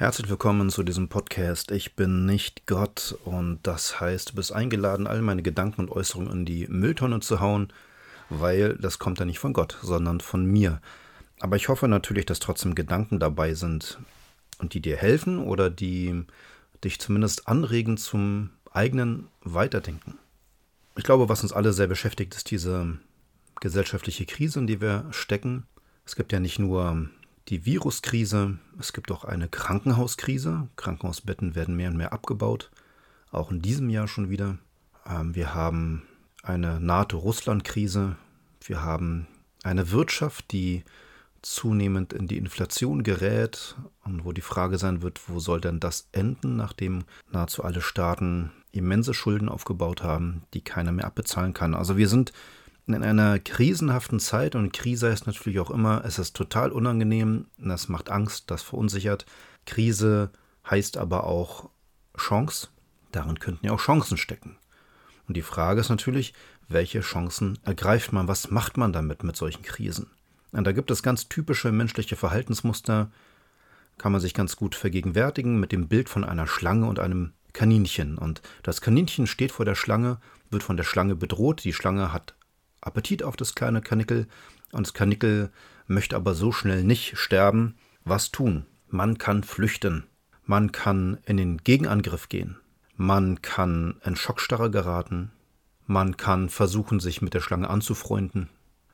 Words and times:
Herzlich 0.00 0.30
willkommen 0.30 0.70
zu 0.70 0.82
diesem 0.82 1.10
Podcast. 1.10 1.70
Ich 1.72 1.94
bin 1.94 2.24
nicht 2.24 2.66
Gott 2.66 3.18
und 3.26 3.58
das 3.64 4.00
heißt, 4.00 4.30
du 4.30 4.34
bist 4.36 4.50
eingeladen, 4.50 5.06
all 5.06 5.20
meine 5.20 5.42
Gedanken 5.42 5.82
und 5.82 5.90
Äußerungen 5.90 6.32
in 6.32 6.44
die 6.46 6.66
Mülltonne 6.68 7.20
zu 7.20 7.40
hauen, 7.40 7.70
weil 8.30 8.78
das 8.78 8.98
kommt 8.98 9.18
ja 9.18 9.26
nicht 9.26 9.40
von 9.40 9.52
Gott, 9.52 9.76
sondern 9.82 10.20
von 10.20 10.46
mir. 10.46 10.80
Aber 11.40 11.56
ich 11.56 11.68
hoffe 11.68 11.86
natürlich, 11.86 12.24
dass 12.24 12.38
trotzdem 12.38 12.74
Gedanken 12.74 13.20
dabei 13.20 13.52
sind 13.52 13.98
und 14.56 14.72
die 14.72 14.80
dir 14.80 14.96
helfen 14.96 15.38
oder 15.38 15.68
die 15.68 16.24
dich 16.82 16.98
zumindest 16.98 17.46
anregen 17.46 17.98
zum 17.98 18.48
eigenen 18.72 19.28
Weiterdenken. 19.42 20.16
Ich 20.96 21.04
glaube, 21.04 21.28
was 21.28 21.42
uns 21.42 21.52
alle 21.52 21.74
sehr 21.74 21.88
beschäftigt, 21.88 22.34
ist 22.34 22.50
diese 22.50 22.96
gesellschaftliche 23.60 24.24
Krise, 24.24 24.60
in 24.60 24.66
die 24.66 24.80
wir 24.80 25.04
stecken. 25.10 25.66
Es 26.06 26.16
gibt 26.16 26.32
ja 26.32 26.40
nicht 26.40 26.58
nur 26.58 27.10
die 27.50 27.66
Viruskrise, 27.66 28.58
es 28.78 28.92
gibt 28.92 29.10
auch 29.10 29.24
eine 29.24 29.48
Krankenhauskrise. 29.48 30.68
Krankenhausbetten 30.76 31.56
werden 31.56 31.76
mehr 31.76 31.90
und 31.90 31.96
mehr 31.96 32.12
abgebaut, 32.12 32.70
auch 33.32 33.50
in 33.50 33.60
diesem 33.60 33.90
Jahr 33.90 34.06
schon 34.06 34.30
wieder. 34.30 34.58
Ähm, 35.04 35.34
wir 35.34 35.52
haben 35.52 36.02
eine 36.42 36.80
NATO-Russland-Krise. 36.80 38.16
Wir 38.64 38.82
haben 38.82 39.26
eine 39.64 39.90
Wirtschaft, 39.90 40.52
die 40.52 40.84
zunehmend 41.42 42.12
in 42.12 42.28
die 42.28 42.36
Inflation 42.36 43.02
gerät 43.02 43.76
und 44.04 44.24
wo 44.24 44.32
die 44.32 44.42
Frage 44.42 44.78
sein 44.78 45.02
wird, 45.02 45.28
wo 45.28 45.40
soll 45.40 45.60
denn 45.60 45.80
das 45.80 46.08
enden, 46.12 46.56
nachdem 46.56 47.04
nahezu 47.32 47.64
alle 47.64 47.80
Staaten 47.80 48.52
immense 48.72 49.14
Schulden 49.14 49.48
aufgebaut 49.48 50.02
haben, 50.02 50.42
die 50.54 50.60
keiner 50.60 50.92
mehr 50.92 51.06
abbezahlen 51.06 51.54
kann. 51.54 51.74
Also 51.74 51.96
wir 51.96 52.08
sind 52.08 52.32
in 52.94 53.02
einer 53.02 53.38
krisenhaften 53.38 54.20
Zeit 54.20 54.54
und 54.54 54.72
Krise 54.72 55.08
ist 55.08 55.26
natürlich 55.26 55.60
auch 55.60 55.70
immer, 55.70 56.04
es 56.04 56.18
ist 56.18 56.36
total 56.36 56.72
unangenehm, 56.72 57.46
das 57.58 57.88
macht 57.88 58.10
Angst, 58.10 58.50
das 58.50 58.62
verunsichert. 58.62 59.26
Krise 59.66 60.30
heißt 60.68 60.96
aber 60.96 61.24
auch 61.24 61.70
Chance, 62.16 62.68
darin 63.12 63.38
könnten 63.38 63.66
ja 63.66 63.72
auch 63.72 63.80
Chancen 63.80 64.16
stecken. 64.16 64.56
Und 65.28 65.36
die 65.36 65.42
Frage 65.42 65.80
ist 65.80 65.90
natürlich, 65.90 66.34
welche 66.68 67.00
Chancen 67.00 67.58
ergreift 67.64 68.12
man, 68.12 68.28
was 68.28 68.50
macht 68.50 68.76
man 68.76 68.92
damit 68.92 69.22
mit 69.22 69.36
solchen 69.36 69.62
Krisen? 69.62 70.10
Und 70.52 70.64
da 70.64 70.72
gibt 70.72 70.90
es 70.90 71.02
ganz 71.02 71.28
typische 71.28 71.70
menschliche 71.72 72.16
Verhaltensmuster, 72.16 73.10
kann 73.98 74.12
man 74.12 74.20
sich 74.20 74.34
ganz 74.34 74.56
gut 74.56 74.74
vergegenwärtigen 74.74 75.60
mit 75.60 75.72
dem 75.72 75.88
Bild 75.88 76.08
von 76.08 76.24
einer 76.24 76.46
Schlange 76.46 76.86
und 76.86 76.98
einem 76.98 77.32
Kaninchen. 77.52 78.18
Und 78.18 78.42
das 78.62 78.80
Kaninchen 78.80 79.26
steht 79.26 79.52
vor 79.52 79.64
der 79.64 79.74
Schlange, 79.74 80.18
wird 80.50 80.62
von 80.62 80.76
der 80.76 80.84
Schlange 80.84 81.14
bedroht, 81.14 81.64
die 81.64 81.72
Schlange 81.72 82.12
hat 82.12 82.34
Appetit 82.80 83.22
auf 83.22 83.36
das 83.36 83.54
kleine 83.54 83.80
Kanickel 83.80 84.26
und 84.72 84.86
das 84.86 84.94
Kanickel 84.94 85.50
möchte 85.86 86.16
aber 86.16 86.34
so 86.34 86.52
schnell 86.52 86.84
nicht 86.84 87.16
sterben. 87.18 87.74
Was 88.04 88.30
tun? 88.30 88.66
Man 88.88 89.18
kann 89.18 89.42
flüchten. 89.44 90.04
Man 90.44 90.72
kann 90.72 91.18
in 91.26 91.36
den 91.36 91.58
Gegenangriff 91.58 92.28
gehen. 92.28 92.56
Man 92.96 93.42
kann 93.42 94.00
in 94.04 94.16
Schockstarre 94.16 94.70
geraten. 94.70 95.30
Man 95.86 96.16
kann 96.16 96.48
versuchen, 96.48 97.00
sich 97.00 97.22
mit 97.22 97.34
der 97.34 97.40
Schlange 97.40 97.68
anzufreunden. 97.68 98.48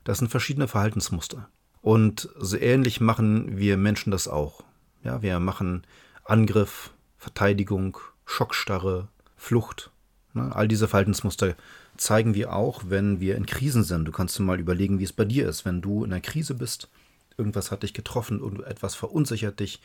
Das 0.04 0.18
sind 0.18 0.28
verschiedene 0.28 0.68
Verhaltensmuster. 0.68 1.48
Und 1.82 2.28
so 2.38 2.56
ähnlich 2.56 3.00
machen 3.00 3.58
wir 3.58 3.76
Menschen 3.76 4.10
das 4.10 4.28
auch. 4.28 4.64
Ja, 5.02 5.22
wir 5.22 5.38
machen 5.40 5.86
Angriff, 6.24 6.92
Verteidigung, 7.18 7.98
Schockstarre, 8.24 9.08
Flucht. 9.36 9.90
Ne? 10.32 10.54
All 10.54 10.68
diese 10.68 10.88
Verhaltensmuster 10.88 11.54
zeigen 11.96 12.34
wir 12.34 12.52
auch, 12.52 12.84
wenn 12.88 13.20
wir 13.20 13.36
in 13.36 13.46
Krisen 13.46 13.84
sind. 13.84 14.04
Du 14.04 14.12
kannst 14.12 14.38
dir 14.38 14.42
mal 14.42 14.60
überlegen, 14.60 14.98
wie 14.98 15.04
es 15.04 15.12
bei 15.12 15.24
dir 15.24 15.48
ist, 15.48 15.64
wenn 15.64 15.82
du 15.82 16.04
in 16.04 16.12
einer 16.12 16.20
Krise 16.20 16.54
bist, 16.54 16.88
irgendwas 17.36 17.70
hat 17.70 17.82
dich 17.82 17.94
getroffen, 17.94 18.62
etwas 18.64 18.94
verunsichert 18.94 19.60
dich 19.60 19.80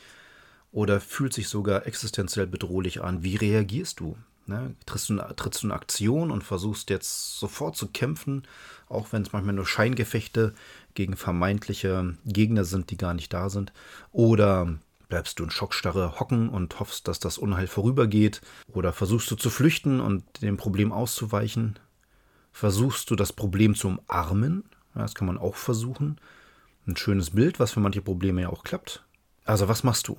oder 0.72 1.02
fühlt 1.02 1.34
sich 1.34 1.50
sogar 1.50 1.86
existenziell 1.86 2.48
bedrohlich 2.48 3.02
an. 3.04 3.24
Wie 3.24 3.36
reagierst 3.36 4.00
du? 4.00 4.18
Ne? 4.48 4.76
Trittst, 4.86 5.10
du 5.10 5.18
trittst 5.36 5.64
du 5.64 5.68
in 5.68 5.72
Aktion 5.72 6.32
und 6.32 6.44
versuchst 6.44 6.90
jetzt 6.90 7.38
sofort 7.38 7.76
zu 7.76 7.88
kämpfen, 7.88 8.44
auch 8.90 9.12
wenn 9.12 9.22
es 9.22 9.32
manchmal 9.34 9.56
nur 9.56 9.68
Scheingefechte 9.68 10.54
gegen 10.94 11.16
vermeintliche 11.16 12.16
Gegner 12.26 12.66
sind, 12.66 12.90
die 12.90 12.98
gar 12.98 13.14
nicht 13.14 13.34
da 13.34 13.50
sind? 13.50 13.72
Oder 14.12 14.76
bleibst 15.10 15.40
du 15.40 15.44
in 15.44 15.52
Schockstarre 15.52 16.20
hocken 16.20 16.50
und 16.50 16.80
hoffst, 16.80 17.08
dass 17.08 17.20
das 17.20 17.38
Unheil 17.38 17.68
vorübergeht? 17.68 18.42
Oder 18.74 18.94
versuchst 18.94 19.30
du 19.30 19.36
zu 19.36 19.50
flüchten 19.50 20.00
und 20.00 20.24
dem 20.42 20.58
Problem 20.58 20.92
auszuweichen? 20.92 21.78
Versuchst 22.52 23.10
du 23.10 23.16
das 23.16 23.34
Problem 23.34 23.76
zu 23.76 23.88
umarmen. 23.88 24.64
Ja, 24.96 25.02
das 25.02 25.16
kann 25.16 25.28
man 25.28 25.38
auch 25.38 25.56
versuchen. 25.56 26.20
Ein 26.88 26.98
schönes 26.98 27.32
Bild, 27.32 27.60
was 27.60 27.72
für 27.72 27.80
manche 27.80 28.02
Probleme 28.02 28.42
ja 28.42 28.50
auch 28.50 28.64
klappt. 28.64 29.04
Also 29.46 29.68
was 29.68 29.84
machst 29.84 30.08
du? 30.08 30.18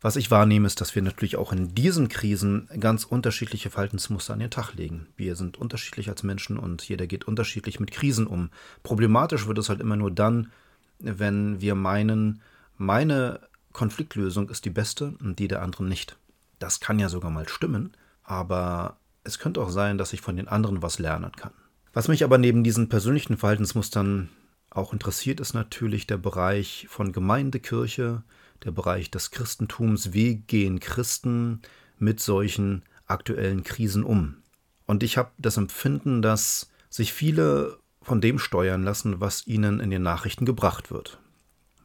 Was 0.00 0.16
ich 0.16 0.30
wahrnehme, 0.30 0.66
ist, 0.66 0.82
dass 0.82 0.94
wir 0.94 1.00
natürlich 1.00 1.36
auch 1.36 1.50
in 1.50 1.74
diesen 1.74 2.08
Krisen 2.08 2.68
ganz 2.78 3.04
unterschiedliche 3.04 3.70
Verhaltensmuster 3.70 4.34
an 4.34 4.40
den 4.40 4.50
Tag 4.50 4.74
legen. 4.74 5.06
Wir 5.16 5.34
sind 5.34 5.56
unterschiedlich 5.56 6.10
als 6.10 6.22
Menschen 6.22 6.58
und 6.58 6.86
jeder 6.86 7.06
geht 7.06 7.24
unterschiedlich 7.24 7.80
mit 7.80 7.90
Krisen 7.90 8.26
um. 8.26 8.50
Problematisch 8.82 9.46
wird 9.46 9.56
es 9.56 9.70
halt 9.70 9.80
immer 9.80 9.96
nur 9.96 10.10
dann, 10.10 10.52
wenn 10.98 11.62
wir 11.62 11.74
meinen, 11.74 12.42
meine 12.76 13.40
Konfliktlösung 13.72 14.50
ist 14.50 14.66
die 14.66 14.70
beste 14.70 15.14
und 15.20 15.38
die 15.38 15.48
der 15.48 15.62
anderen 15.62 15.88
nicht. 15.88 16.18
Das 16.58 16.80
kann 16.80 16.98
ja 16.98 17.08
sogar 17.08 17.30
mal 17.30 17.48
stimmen, 17.48 17.96
aber 18.24 18.98
es 19.24 19.38
könnte 19.38 19.60
auch 19.60 19.70
sein, 19.70 19.98
dass 19.98 20.12
ich 20.12 20.20
von 20.20 20.36
den 20.36 20.48
anderen 20.48 20.82
was 20.82 20.98
lernen 20.98 21.32
kann. 21.32 21.52
Was 21.92 22.08
mich 22.08 22.24
aber 22.24 22.38
neben 22.38 22.64
diesen 22.64 22.88
persönlichen 22.88 23.36
Verhaltensmustern 23.36 24.28
auch 24.70 24.92
interessiert, 24.92 25.40
ist 25.40 25.54
natürlich 25.54 26.06
der 26.06 26.18
Bereich 26.18 26.86
von 26.90 27.12
Gemeindekirche, 27.12 28.22
der 28.64 28.70
Bereich 28.72 29.10
des 29.10 29.30
Christentums. 29.30 30.12
Wie 30.12 30.36
gehen 30.36 30.80
Christen 30.80 31.62
mit 31.98 32.20
solchen 32.20 32.82
aktuellen 33.06 33.62
Krisen 33.62 34.04
um? 34.04 34.36
Und 34.86 35.02
ich 35.02 35.16
habe 35.16 35.30
das 35.38 35.56
Empfinden, 35.56 36.20
dass 36.20 36.70
sich 36.90 37.12
viele 37.12 37.78
von 38.02 38.20
dem 38.20 38.38
steuern 38.38 38.82
lassen, 38.82 39.20
was 39.20 39.46
ihnen 39.46 39.80
in 39.80 39.90
den 39.90 40.02
Nachrichten 40.02 40.44
gebracht 40.44 40.90
wird. 40.90 41.18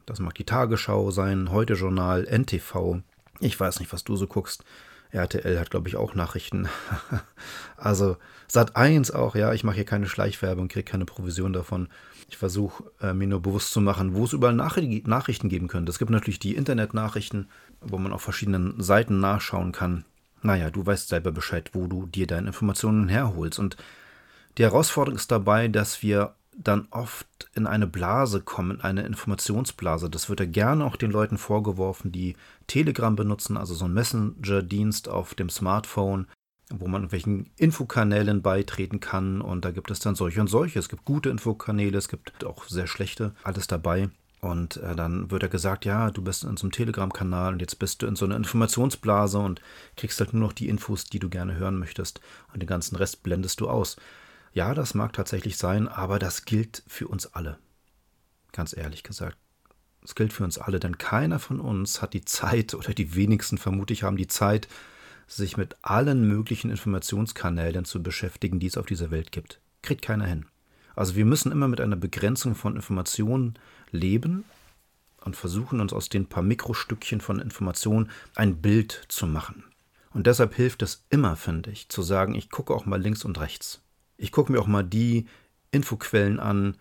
Das 0.06 0.18
mag 0.18 0.34
die 0.34 0.44
Tagesschau 0.44 1.10
sein, 1.10 1.50
Heute 1.50 1.74
Journal, 1.74 2.24
NTV. 2.24 3.00
Ich 3.38 3.58
weiß 3.58 3.80
nicht, 3.80 3.92
was 3.92 4.04
du 4.04 4.16
so 4.16 4.26
guckst. 4.26 4.64
RTL 5.12 5.58
hat, 5.58 5.70
glaube 5.70 5.88
ich, 5.88 5.96
auch 5.96 6.14
Nachrichten. 6.14 6.68
also 7.76 8.16
Sat 8.48 8.76
1 8.76 9.12
auch, 9.12 9.36
ja, 9.36 9.52
ich 9.52 9.62
mache 9.62 9.76
hier 9.76 9.84
keine 9.84 10.06
Schleichwerbung, 10.06 10.68
kriege 10.68 10.90
keine 10.90 11.04
Provision 11.04 11.52
davon. 11.52 11.88
Ich 12.28 12.36
versuche 12.36 12.84
äh, 13.00 13.12
mir 13.12 13.26
nur 13.26 13.40
bewusst 13.40 13.72
zu 13.72 13.80
machen, 13.80 14.14
wo 14.14 14.24
es 14.24 14.32
überall 14.32 14.54
Nach 14.54 14.76
Nachrichten 14.76 15.48
geben 15.48 15.68
könnte. 15.68 15.90
Es 15.90 15.98
gibt 15.98 16.10
natürlich 16.10 16.38
die 16.38 16.54
Internetnachrichten, 16.54 17.48
wo 17.80 17.98
man 17.98 18.12
auf 18.12 18.22
verschiedenen 18.22 18.80
Seiten 18.82 19.20
nachschauen 19.20 19.72
kann. 19.72 20.04
Naja, 20.42 20.70
du 20.70 20.84
weißt 20.84 21.08
selber 21.08 21.32
Bescheid, 21.32 21.70
wo 21.74 21.86
du 21.86 22.06
dir 22.06 22.26
deine 22.26 22.48
Informationen 22.48 23.08
herholst. 23.08 23.58
Und 23.58 23.76
die 24.58 24.64
Herausforderung 24.64 25.16
ist 25.16 25.30
dabei, 25.30 25.68
dass 25.68 26.02
wir 26.02 26.34
dann 26.62 26.88
oft 26.90 27.26
in 27.54 27.66
eine 27.66 27.86
Blase 27.86 28.40
kommen, 28.40 28.80
eine 28.80 29.02
Informationsblase. 29.02 30.10
Das 30.10 30.28
wird 30.28 30.40
ja 30.40 30.46
gerne 30.46 30.84
auch 30.84 30.96
den 30.96 31.10
Leuten 31.10 31.38
vorgeworfen, 31.38 32.12
die 32.12 32.36
Telegram 32.66 33.16
benutzen, 33.16 33.56
also 33.56 33.74
so 33.74 33.86
ein 33.86 33.94
Messenger-Dienst 33.94 35.08
auf 35.08 35.34
dem 35.34 35.48
Smartphone, 35.48 36.26
wo 36.70 36.86
man 36.86 37.02
irgendwelchen 37.02 37.50
Infokanälen 37.56 38.42
beitreten 38.42 39.00
kann. 39.00 39.40
Und 39.40 39.64
da 39.64 39.70
gibt 39.70 39.90
es 39.90 40.00
dann 40.00 40.14
solche 40.14 40.40
und 40.40 40.48
solche. 40.48 40.78
Es 40.78 40.88
gibt 40.88 41.04
gute 41.04 41.30
Infokanäle, 41.30 41.98
es 41.98 42.08
gibt 42.08 42.44
auch 42.44 42.64
sehr 42.64 42.86
schlechte, 42.86 43.34
alles 43.42 43.66
dabei. 43.66 44.10
Und 44.40 44.78
äh, 44.78 44.96
dann 44.96 45.30
wird 45.30 45.42
er 45.42 45.48
gesagt, 45.50 45.84
ja, 45.84 46.10
du 46.10 46.22
bist 46.22 46.44
in 46.44 46.56
so 46.56 46.64
einem 46.64 46.72
Telegram-Kanal 46.72 47.54
und 47.54 47.60
jetzt 47.60 47.78
bist 47.78 48.00
du 48.00 48.06
in 48.06 48.16
so 48.16 48.24
einer 48.24 48.36
Informationsblase 48.36 49.38
und 49.38 49.60
kriegst 49.96 50.18
halt 50.20 50.32
nur 50.32 50.42
noch 50.42 50.54
die 50.54 50.68
Infos, 50.68 51.04
die 51.04 51.18
du 51.18 51.28
gerne 51.28 51.56
hören 51.56 51.78
möchtest. 51.78 52.20
Und 52.52 52.60
den 52.62 52.66
ganzen 52.66 52.96
Rest 52.96 53.22
blendest 53.22 53.60
du 53.60 53.68
aus. 53.68 53.96
Ja, 54.52 54.74
das 54.74 54.94
mag 54.94 55.12
tatsächlich 55.12 55.56
sein, 55.56 55.86
aber 55.86 56.18
das 56.18 56.44
gilt 56.44 56.82
für 56.86 57.08
uns 57.08 57.26
alle. 57.34 57.58
Ganz 58.52 58.76
ehrlich 58.76 59.02
gesagt. 59.02 59.36
Es 60.02 60.14
gilt 60.14 60.32
für 60.32 60.44
uns 60.44 60.58
alle, 60.58 60.80
denn 60.80 60.98
keiner 60.98 61.38
von 61.38 61.60
uns 61.60 62.02
hat 62.02 62.14
die 62.14 62.24
Zeit, 62.24 62.74
oder 62.74 62.94
die 62.94 63.14
wenigsten 63.14 63.58
vermutlich 63.58 64.02
haben 64.02 64.16
die 64.16 64.26
Zeit, 64.26 64.66
sich 65.26 65.56
mit 65.56 65.76
allen 65.82 66.26
möglichen 66.26 66.70
Informationskanälen 66.70 67.84
zu 67.84 68.02
beschäftigen, 68.02 68.58
die 68.58 68.66
es 68.66 68.76
auf 68.76 68.86
dieser 68.86 69.10
Welt 69.10 69.30
gibt. 69.30 69.60
Kriegt 69.82 70.02
keiner 70.02 70.26
hin. 70.26 70.46
Also 70.96 71.14
wir 71.14 71.24
müssen 71.24 71.52
immer 71.52 71.68
mit 71.68 71.80
einer 71.80 71.96
Begrenzung 71.96 72.54
von 72.54 72.74
Informationen 72.74 73.54
leben 73.92 74.44
und 75.24 75.36
versuchen 75.36 75.80
uns 75.80 75.92
aus 75.92 76.08
den 76.08 76.26
paar 76.26 76.42
Mikrostückchen 76.42 77.20
von 77.20 77.38
Informationen 77.38 78.10
ein 78.34 78.60
Bild 78.60 79.04
zu 79.08 79.26
machen. 79.26 79.64
Und 80.12 80.26
deshalb 80.26 80.54
hilft 80.54 80.82
es 80.82 81.04
immer, 81.10 81.36
finde 81.36 81.70
ich, 81.70 81.88
zu 81.88 82.02
sagen, 82.02 82.34
ich 82.34 82.50
gucke 82.50 82.74
auch 82.74 82.84
mal 82.84 83.00
links 83.00 83.24
und 83.24 83.38
rechts. 83.38 83.80
Ich 84.20 84.32
gucke 84.32 84.52
mir 84.52 84.60
auch 84.60 84.66
mal 84.66 84.82
die 84.82 85.24
Infoquellen 85.72 86.38
an, 86.38 86.76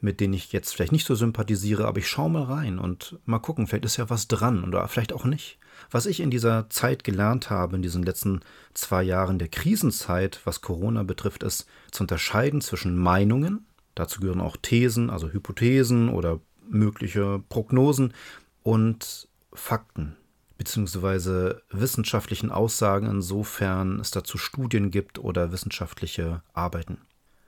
mit 0.00 0.18
denen 0.18 0.34
ich 0.34 0.52
jetzt 0.52 0.74
vielleicht 0.74 0.92
nicht 0.92 1.06
so 1.06 1.14
sympathisiere, 1.14 1.86
aber 1.86 1.98
ich 1.98 2.08
schaue 2.08 2.30
mal 2.30 2.42
rein 2.42 2.78
und 2.78 3.18
mal 3.26 3.38
gucken, 3.38 3.66
vielleicht 3.66 3.84
ist 3.84 3.96
ja 3.96 4.10
was 4.10 4.28
dran 4.28 4.64
oder 4.64 4.88
vielleicht 4.88 5.12
auch 5.12 5.24
nicht. 5.24 5.58
Was 5.90 6.06
ich 6.06 6.20
in 6.20 6.30
dieser 6.30 6.68
Zeit 6.68 7.04
gelernt 7.04 7.48
habe, 7.48 7.76
in 7.76 7.82
diesen 7.82 8.02
letzten 8.02 8.40
zwei 8.74 9.02
Jahren 9.02 9.38
der 9.38 9.48
Krisenzeit, 9.48 10.40
was 10.44 10.62
Corona 10.62 11.04
betrifft, 11.04 11.42
ist 11.42 11.66
zu 11.92 12.02
unterscheiden 12.02 12.60
zwischen 12.60 12.96
Meinungen, 12.96 13.66
dazu 13.94 14.20
gehören 14.20 14.40
auch 14.40 14.56
Thesen, 14.56 15.10
also 15.10 15.28
Hypothesen 15.28 16.08
oder 16.08 16.40
mögliche 16.68 17.40
Prognosen 17.48 18.14
und 18.62 19.28
Fakten, 19.52 20.16
beziehungsweise 20.60 21.62
wissenschaftlichen 21.70 22.50
Aussagen, 22.50 23.06
insofern 23.06 23.98
es 23.98 24.10
dazu 24.10 24.36
Studien 24.36 24.90
gibt 24.90 25.18
oder 25.18 25.52
wissenschaftliche 25.52 26.42
Arbeiten. 26.52 26.98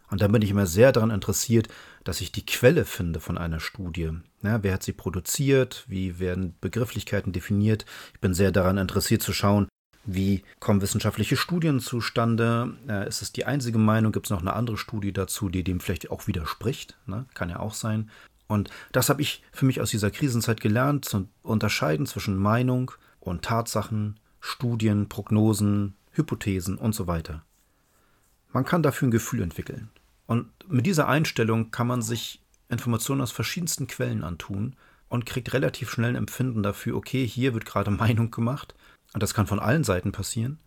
Und 0.08 0.22
da 0.22 0.28
bin 0.28 0.40
ich 0.40 0.48
immer 0.48 0.64
sehr 0.64 0.92
daran 0.92 1.10
interessiert, 1.10 1.68
dass 2.04 2.22
ich 2.22 2.32
die 2.32 2.46
Quelle 2.46 2.86
finde 2.86 3.20
von 3.20 3.36
einer 3.36 3.60
Studie. 3.60 4.12
Ja, 4.42 4.62
wer 4.62 4.72
hat 4.72 4.82
sie 4.82 4.94
produziert? 4.94 5.84
Wie 5.88 6.20
werden 6.20 6.54
Begrifflichkeiten 6.62 7.34
definiert? 7.34 7.84
Ich 8.14 8.20
bin 8.20 8.32
sehr 8.32 8.50
daran 8.50 8.78
interessiert 8.78 9.20
zu 9.20 9.34
schauen, 9.34 9.68
wie 10.06 10.42
kommen 10.58 10.80
wissenschaftliche 10.80 11.36
Studien 11.36 11.80
zustande? 11.80 12.78
Äh, 12.88 13.06
ist 13.06 13.20
es 13.20 13.30
die 13.30 13.44
einzige 13.44 13.78
Meinung? 13.78 14.12
Gibt 14.12 14.26
es 14.26 14.30
noch 14.30 14.40
eine 14.40 14.54
andere 14.54 14.78
Studie 14.78 15.12
dazu, 15.12 15.50
die 15.50 15.64
dem 15.64 15.80
vielleicht 15.80 16.10
auch 16.10 16.26
widerspricht? 16.26 16.96
Ne? 17.04 17.26
Kann 17.34 17.50
ja 17.50 17.60
auch 17.60 17.74
sein. 17.74 18.10
Und 18.52 18.68
das 18.92 19.08
habe 19.08 19.22
ich 19.22 19.42
für 19.50 19.64
mich 19.64 19.80
aus 19.80 19.90
dieser 19.90 20.10
Krisenzeit 20.10 20.60
gelernt, 20.60 21.06
zu 21.06 21.26
unterscheiden 21.42 22.06
zwischen 22.06 22.36
Meinung 22.36 22.92
und 23.18 23.42
Tatsachen, 23.42 24.20
Studien, 24.40 25.08
Prognosen, 25.08 25.94
Hypothesen 26.10 26.76
und 26.76 26.94
so 26.94 27.06
weiter. 27.06 27.44
Man 28.52 28.66
kann 28.66 28.82
dafür 28.82 29.08
ein 29.08 29.12
Gefühl 29.12 29.40
entwickeln. 29.40 29.88
Und 30.26 30.50
mit 30.68 30.84
dieser 30.84 31.08
Einstellung 31.08 31.70
kann 31.70 31.86
man 31.86 32.02
sich 32.02 32.42
Informationen 32.68 33.22
aus 33.22 33.32
verschiedensten 33.32 33.86
Quellen 33.86 34.22
antun 34.22 34.76
und 35.08 35.24
kriegt 35.24 35.52
relativ 35.54 35.90
schnell 35.90 36.10
ein 36.10 36.16
Empfinden 36.16 36.62
dafür, 36.62 36.96
okay, 36.96 37.26
hier 37.26 37.54
wird 37.54 37.64
gerade 37.64 37.90
Meinung 38.04 38.30
gemacht 38.30 38.74
und 39.14 39.22
das 39.22 39.32
kann 39.34 39.46
von 39.46 39.60
allen 39.60 39.84
Seiten 39.84 40.12
passieren. 40.12 40.58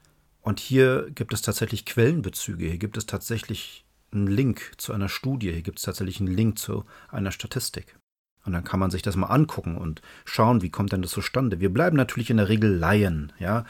Und 0.42 0.60
hier 0.60 1.10
gibt 1.12 1.34
es 1.34 1.42
tatsächlich 1.42 1.86
Quellenbezüge, 1.86 2.68
hier 2.68 2.78
gibt 2.78 2.98
es 2.98 3.06
tatsächlich 3.06 3.85
einen 4.16 4.28
Link 4.28 4.74
zu 4.78 4.94
einer 4.94 5.10
Studie, 5.10 5.52
hier 5.52 5.62
gibt 5.62 5.80
es 5.80 5.86
tatsächlich 5.86 6.20
einen 6.20 6.34
Link 6.34 6.58
zu 6.58 6.86
einer 7.10 7.32
Statistik. 7.32 7.98
Und 8.46 8.54
dann 8.54 8.64
kann 8.64 8.80
man 8.80 8.92
sich 8.92 9.02
das 9.02 9.16
mal 9.16 9.28
angucken 9.28 9.78
und 9.78 10.02
schauen, 10.24 10.62
wie 10.62 10.70
kommt 10.70 10.92
denn 10.92 11.02
das 11.02 11.12
zustande. 11.12 11.60
Wir 11.60 11.74
bleiben 11.74 11.98
natürlich 11.98 12.30
in 12.30 12.38
der 12.38 12.50
Regel 12.50 12.76
Laien, 12.76 13.34
ja. 13.40 13.66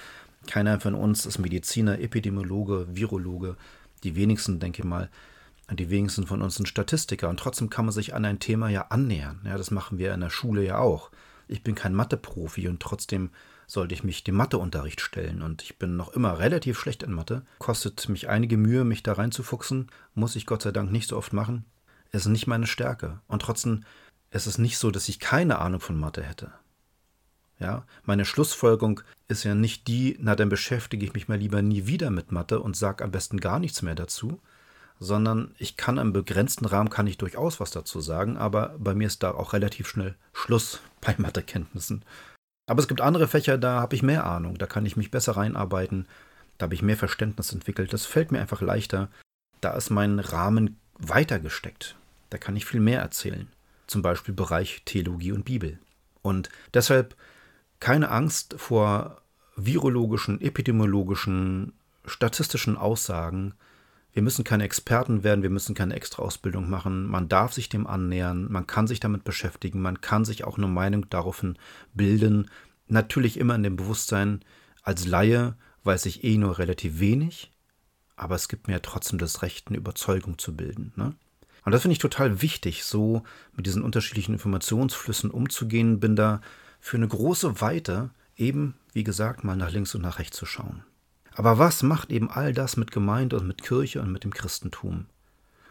Keiner 0.47 0.79
von 0.79 0.93
uns 0.93 1.25
ist 1.25 1.39
Mediziner, 1.39 1.99
Epidemiologe, 1.99 2.87
Virologe. 2.91 3.55
Die 4.03 4.15
wenigsten, 4.15 4.59
denke 4.59 4.83
ich 4.83 4.85
mal, 4.85 5.09
die 5.71 5.89
wenigsten 5.89 6.27
von 6.27 6.43
uns 6.43 6.55
sind 6.55 6.67
Statistiker 6.67 7.29
und 7.29 7.39
trotzdem 7.39 7.71
kann 7.71 7.85
man 7.85 7.93
sich 7.93 8.13
an 8.13 8.25
ein 8.25 8.39
Thema 8.39 8.69
ja 8.69 8.87
annähern. 8.89 9.41
Ja, 9.45 9.57
das 9.57 9.71
machen 9.71 9.97
wir 9.97 10.13
in 10.13 10.21
der 10.21 10.29
Schule 10.29 10.63
ja 10.63 10.77
auch. 10.77 11.09
Ich 11.47 11.63
bin 11.63 11.73
kein 11.73 11.95
Mathe-Profi 11.95 12.67
und 12.67 12.79
trotzdem 12.79 13.31
sollte 13.67 13.93
ich 13.93 14.03
mich 14.03 14.23
dem 14.23 14.35
Matheunterricht 14.35 15.01
stellen 15.01 15.41
und 15.41 15.63
ich 15.63 15.77
bin 15.77 15.95
noch 15.95 16.13
immer 16.13 16.39
relativ 16.39 16.79
schlecht 16.79 17.03
in 17.03 17.11
Mathe. 17.11 17.43
Kostet 17.59 18.09
mich 18.09 18.29
einige 18.29 18.57
Mühe, 18.57 18.83
mich 18.83 19.03
da 19.03 19.13
reinzufuchsen, 19.13 19.89
muss 20.13 20.35
ich 20.35 20.45
Gott 20.45 20.61
sei 20.61 20.71
Dank 20.71 20.91
nicht 20.91 21.09
so 21.09 21.17
oft 21.17 21.33
machen. 21.33 21.65
Es 22.11 22.21
ist 22.25 22.31
nicht 22.31 22.47
meine 22.47 22.67
Stärke 22.67 23.19
und 23.27 23.41
trotzdem 23.41 23.83
ist 24.31 24.47
es 24.47 24.57
nicht 24.57 24.77
so, 24.77 24.91
dass 24.91 25.09
ich 25.09 25.19
keine 25.19 25.59
Ahnung 25.59 25.79
von 25.79 25.99
Mathe 25.99 26.23
hätte. 26.23 26.51
Ja, 27.59 27.85
meine 28.03 28.25
Schlussfolgerung 28.25 29.01
ist 29.27 29.43
ja 29.43 29.55
nicht 29.55 29.87
die, 29.87 30.17
na 30.19 30.35
dann 30.35 30.49
beschäftige 30.49 31.05
ich 31.05 31.13
mich 31.13 31.27
mal 31.27 31.37
lieber 31.37 31.61
nie 31.61 31.87
wieder 31.87 32.09
mit 32.09 32.31
Mathe 32.31 32.59
und 32.59 32.75
sage 32.75 33.03
am 33.03 33.11
besten 33.11 33.39
gar 33.39 33.59
nichts 33.59 33.81
mehr 33.81 33.95
dazu, 33.95 34.41
sondern 34.99 35.53
ich 35.57 35.77
kann 35.77 35.97
im 35.97 36.13
begrenzten 36.13 36.65
Rahmen 36.65 36.89
kann 36.89 37.07
ich 37.07 37.17
durchaus 37.17 37.59
was 37.59 37.71
dazu 37.71 38.01
sagen, 38.01 38.37
aber 38.37 38.75
bei 38.77 38.93
mir 38.93 39.07
ist 39.07 39.23
da 39.23 39.31
auch 39.31 39.53
relativ 39.53 39.87
schnell 39.87 40.15
Schluss 40.33 40.79
bei 41.01 41.15
Mathekenntnissen. 41.17 42.03
Aber 42.67 42.79
es 42.79 42.87
gibt 42.87 43.01
andere 43.01 43.27
Fächer, 43.27 43.57
da 43.57 43.79
habe 43.81 43.95
ich 43.95 44.03
mehr 44.03 44.25
Ahnung, 44.25 44.57
da 44.57 44.65
kann 44.65 44.85
ich 44.85 44.97
mich 44.97 45.11
besser 45.11 45.33
reinarbeiten, 45.37 46.07
da 46.57 46.65
habe 46.65 46.73
ich 46.73 46.81
mehr 46.81 46.97
Verständnis 46.97 47.53
entwickelt, 47.53 47.93
das 47.93 48.05
fällt 48.05 48.31
mir 48.31 48.39
einfach 48.39 48.61
leichter, 48.61 49.09
da 49.61 49.73
ist 49.73 49.89
mein 49.89 50.19
Rahmen 50.19 50.79
weiter 50.97 51.39
gesteckt, 51.39 51.95
da 52.29 52.37
kann 52.37 52.55
ich 52.55 52.65
viel 52.65 52.79
mehr 52.79 53.01
erzählen, 53.01 53.47
zum 53.87 54.01
Beispiel 54.01 54.33
Bereich 54.33 54.81
Theologie 54.85 55.31
und 55.31 55.45
Bibel. 55.45 55.79
Und 56.21 56.49
deshalb 56.73 57.15
keine 57.79 58.09
Angst 58.09 58.55
vor 58.57 59.21
virologischen, 59.55 60.41
epidemiologischen, 60.41 61.73
statistischen 62.05 62.77
Aussagen, 62.77 63.53
wir 64.15 64.21
müssen 64.21 64.45
keine 64.45 64.63
Experten 64.63 65.25
werden, 65.25 65.43
wir 65.43 65.49
müssen 65.49 65.75
keine 65.75 65.93
Extra-Ausbildung 65.93 66.69
machen. 66.69 67.05
Man 67.05 67.27
darf 67.27 67.51
sich 67.51 67.67
dem 67.67 67.85
annähern, 67.85 68.49
man 68.49 68.65
kann 68.65 68.87
sich 68.87 69.01
damit 69.01 69.25
beschäftigen, 69.25 69.81
man 69.81 69.99
kann 69.99 70.23
sich 70.23 70.45
auch 70.45 70.57
eine 70.57 70.67
Meinung 70.67 71.09
daraufhin 71.09 71.57
bilden. 71.93 72.49
Natürlich 72.87 73.37
immer 73.37 73.55
in 73.55 73.63
dem 73.63 73.75
Bewusstsein, 73.75 74.39
als 74.83 75.05
Laie 75.05 75.57
weiß 75.83 76.05
ich 76.05 76.23
eh 76.23 76.37
nur 76.37 76.59
relativ 76.59 77.01
wenig, 77.01 77.51
aber 78.15 78.35
es 78.35 78.47
gibt 78.47 78.67
mir 78.67 78.75
ja 78.75 78.79
trotzdem 78.79 79.19
das 79.19 79.41
Recht, 79.41 79.67
eine 79.67 79.77
Überzeugung 79.77 80.37
zu 80.37 80.55
bilden. 80.55 80.93
Ne? 80.95 81.13
Und 81.65 81.73
das 81.73 81.81
finde 81.81 81.91
ich 81.91 81.99
total 81.99 82.41
wichtig, 82.41 82.85
so 82.85 83.23
mit 83.53 83.65
diesen 83.65 83.83
unterschiedlichen 83.83 84.31
Informationsflüssen 84.31 85.29
umzugehen, 85.29 85.99
bin 85.99 86.15
da 86.15 86.39
für 86.79 86.95
eine 86.95 87.09
große 87.09 87.59
Weite 87.59 88.11
eben, 88.37 88.75
wie 88.93 89.03
gesagt, 89.03 89.43
mal 89.43 89.57
nach 89.57 89.71
links 89.71 89.93
und 89.93 90.03
nach 90.03 90.19
rechts 90.19 90.37
zu 90.37 90.45
schauen. 90.45 90.85
Aber 91.35 91.59
was 91.59 91.83
macht 91.83 92.11
eben 92.11 92.29
all 92.29 92.53
das 92.53 92.77
mit 92.77 92.91
Gemeinde 92.91 93.37
und 93.37 93.45
mit 93.45 93.61
Kirche 93.61 94.01
und 94.01 94.11
mit 94.11 94.23
dem 94.23 94.33
Christentum? 94.33 95.05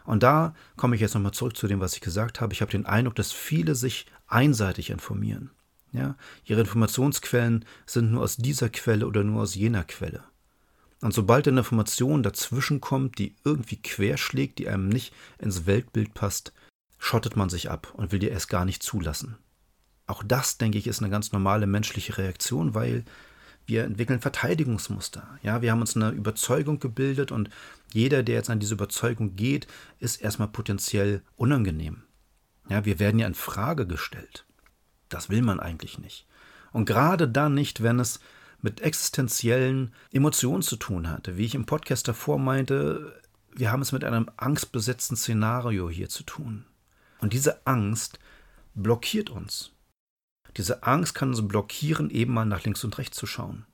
Und 0.04 0.22
da 0.22 0.54
komme 0.76 0.94
ich 0.94 1.00
jetzt 1.00 1.14
nochmal 1.14 1.32
zurück 1.32 1.56
zu 1.56 1.66
dem, 1.66 1.80
was 1.80 1.94
ich 1.94 2.02
gesagt 2.02 2.40
habe. 2.40 2.52
Ich 2.52 2.60
habe 2.60 2.70
den 2.70 2.84
Eindruck, 2.84 3.14
dass 3.14 3.32
viele 3.32 3.74
sich 3.74 4.06
einseitig 4.26 4.90
informieren. 4.90 5.50
Ja, 5.92 6.16
ihre 6.44 6.60
Informationsquellen 6.60 7.64
sind 7.86 8.10
nur 8.10 8.22
aus 8.22 8.36
dieser 8.36 8.68
Quelle 8.68 9.06
oder 9.06 9.24
nur 9.24 9.42
aus 9.42 9.54
jener 9.54 9.84
Quelle. 9.84 10.24
Und 11.00 11.14
sobald 11.14 11.48
eine 11.48 11.60
Information 11.60 12.22
dazwischen 12.22 12.80
kommt, 12.80 13.18
die 13.18 13.36
irgendwie 13.44 13.80
querschlägt, 13.80 14.58
die 14.58 14.68
einem 14.68 14.88
nicht 14.88 15.14
ins 15.38 15.66
Weltbild 15.66 16.12
passt, 16.12 16.52
schottet 16.98 17.36
man 17.36 17.48
sich 17.48 17.70
ab 17.70 17.92
und 17.94 18.12
will 18.12 18.18
die 18.18 18.28
erst 18.28 18.48
gar 18.48 18.64
nicht 18.64 18.82
zulassen. 18.82 19.36
Auch 20.06 20.22
das, 20.22 20.58
denke 20.58 20.78
ich, 20.78 20.86
ist 20.86 21.00
eine 21.00 21.10
ganz 21.10 21.32
normale 21.32 21.66
menschliche 21.66 22.18
Reaktion, 22.18 22.74
weil 22.74 23.04
wir 23.66 23.84
entwickeln 23.84 24.20
Verteidigungsmuster. 24.20 25.38
Ja, 25.42 25.62
wir 25.62 25.70
haben 25.70 25.80
uns 25.80 25.96
eine 25.96 26.10
Überzeugung 26.10 26.80
gebildet 26.80 27.32
und 27.32 27.50
jeder, 27.92 28.22
der 28.22 28.36
jetzt 28.36 28.50
an 28.50 28.60
diese 28.60 28.74
Überzeugung 28.74 29.36
geht, 29.36 29.66
ist 30.00 30.20
erstmal 30.20 30.48
potenziell 30.48 31.22
unangenehm. 31.36 32.02
Ja, 32.68 32.84
wir 32.84 32.98
werden 32.98 33.20
ja 33.20 33.26
in 33.26 33.34
Frage 33.34 33.86
gestellt. 33.86 34.44
Das 35.08 35.30
will 35.30 35.42
man 35.42 35.60
eigentlich 35.60 35.98
nicht. 35.98 36.26
Und 36.72 36.86
gerade 36.86 37.28
dann 37.28 37.54
nicht, 37.54 37.82
wenn 37.82 38.00
es 38.00 38.20
mit 38.60 38.80
existenziellen 38.80 39.92
Emotionen 40.10 40.62
zu 40.62 40.76
tun 40.76 41.10
hatte. 41.10 41.36
Wie 41.36 41.44
ich 41.44 41.54
im 41.54 41.66
Podcast 41.66 42.08
davor 42.08 42.38
meinte, 42.38 43.20
wir 43.54 43.70
haben 43.70 43.82
es 43.82 43.92
mit 43.92 44.04
einem 44.04 44.30
angstbesetzten 44.38 45.16
Szenario 45.16 45.90
hier 45.90 46.08
zu 46.08 46.22
tun. 46.22 46.64
Und 47.20 47.34
diese 47.34 47.66
Angst 47.66 48.18
blockiert 48.74 49.28
uns. 49.28 49.73
Diese 50.56 50.84
Angst 50.84 51.14
kann 51.14 51.30
uns 51.30 51.46
blockieren, 51.46 52.10
eben 52.10 52.32
mal 52.32 52.44
nach 52.44 52.64
links 52.64 52.84
und 52.84 52.96
rechts 52.98 53.16
zu 53.16 53.26
schauen. 53.26 53.66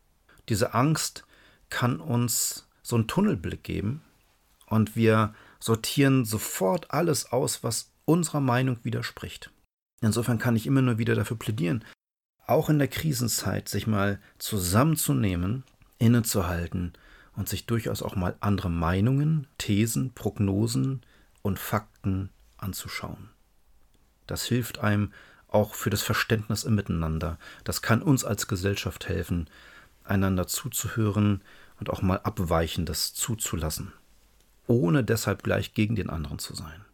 Diese 0.49 0.75
Angst 0.75 1.25
kann 1.69 2.01
uns 2.01 2.67
so 2.83 2.97
einen 2.97 3.07
Tunnelblick 3.07 3.63
geben 3.63 4.03
und 4.67 4.97
wir 4.97 5.35
sortieren 5.59 6.25
sofort 6.25 6.91
alles 6.91 7.33
aus, 7.33 7.63
was 7.63 7.93
unserer 8.05 8.41
Meinung 8.41 8.79
widerspricht. 8.83 9.51
Insofern 10.01 10.39
kann 10.39 10.57
ich 10.57 10.67
immer 10.67 10.83
nur 10.83 10.99
wieder 10.99 11.15
dafür 11.15 11.37
plädieren, 11.37 11.85
auch 12.47 12.71
in 12.71 12.79
der 12.79 12.89
Krisenzeit 12.89 13.69
sich 13.69 13.87
mal 13.87 14.19
zusammenzunehmen, 14.39 15.63
innezuhalten 15.99 16.95
und 17.37 17.49
sich 17.49 17.67
durchaus 17.67 18.03
auch 18.03 18.17
mal 18.17 18.37
andere 18.41 18.71
Meinungen, 18.71 19.47
Thesen, 19.59 20.13
Prognosen 20.15 21.03
und 21.43 21.59
Fakten 21.59 22.31
anzuschauen. 22.57 23.29
Das 24.27 24.45
hilft 24.45 24.79
einem, 24.79 25.13
auch 25.51 25.75
für 25.75 25.91
das 25.91 26.03
Verständnis 26.03 26.65
im 26.65 26.75
Miteinander. 26.75 27.39
Das 27.65 27.83
kann 27.83 28.03
uns 28.03 28.25
als 28.25 28.49
Gesellschaft 28.49 29.09
helfen, 29.09 29.49
einander 30.05 30.47
zuzuhören 30.47 31.43
und 31.79 31.91
auch 31.91 32.03
mal 32.03 32.21
Abweichendes 32.23 33.15
zuzulassen, 33.15 33.93
ohne 34.67 35.05
deshalb 35.05 35.43
gleich 35.43 35.75
gegen 35.75 35.97
den 35.97 36.11
anderen 36.11 36.39
zu 36.39 36.55
sein. 36.55 36.85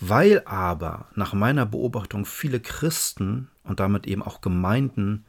Weil 0.00 0.42
aber 0.44 1.08
nach 1.14 1.32
meiner 1.32 1.66
Beobachtung 1.66 2.24
viele 2.24 2.60
Christen 2.60 3.48
und 3.64 3.80
damit 3.80 4.06
eben 4.06 4.22
auch 4.22 4.40
Gemeinden 4.40 5.24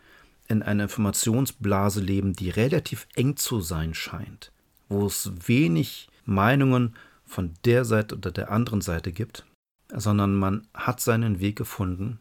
in 0.47 0.61
einer 0.61 0.83
Informationsblase 0.83 2.01
leben, 2.01 2.33
die 2.33 2.49
relativ 2.49 3.07
eng 3.15 3.35
zu 3.35 3.61
sein 3.61 3.93
scheint, 3.93 4.51
wo 4.87 5.05
es 5.05 5.31
wenig 5.47 6.09
Meinungen 6.25 6.95
von 7.25 7.53
der 7.65 7.85
Seite 7.85 8.15
oder 8.15 8.31
der 8.31 8.51
anderen 8.51 8.81
Seite 8.81 9.11
gibt, 9.11 9.45
sondern 9.93 10.35
man 10.35 10.67
hat 10.73 11.01
seinen 11.01 11.39
Weg 11.39 11.55
gefunden 11.55 12.19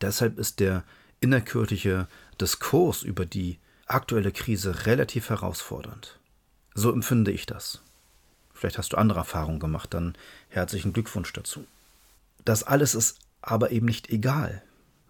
Deshalb 0.00 0.38
ist 0.38 0.60
der 0.60 0.84
innerkirchliche 1.20 2.06
Diskurs 2.40 3.02
über 3.02 3.26
die 3.26 3.58
aktuelle 3.86 4.32
Krise 4.32 4.86
relativ 4.86 5.30
herausfordernd. 5.30 6.18
So 6.74 6.92
empfinde 6.92 7.32
ich 7.32 7.46
das. 7.46 7.80
Vielleicht 8.54 8.78
hast 8.78 8.92
du 8.92 8.96
andere 8.96 9.20
Erfahrungen 9.20 9.60
gemacht, 9.60 9.94
dann 9.94 10.16
herzlichen 10.48 10.92
Glückwunsch 10.92 11.32
dazu. 11.32 11.64
Das 12.44 12.62
alles 12.62 12.94
ist 12.94 13.18
aber 13.40 13.70
eben 13.70 13.86
nicht 13.86 14.10
egal. 14.10 14.62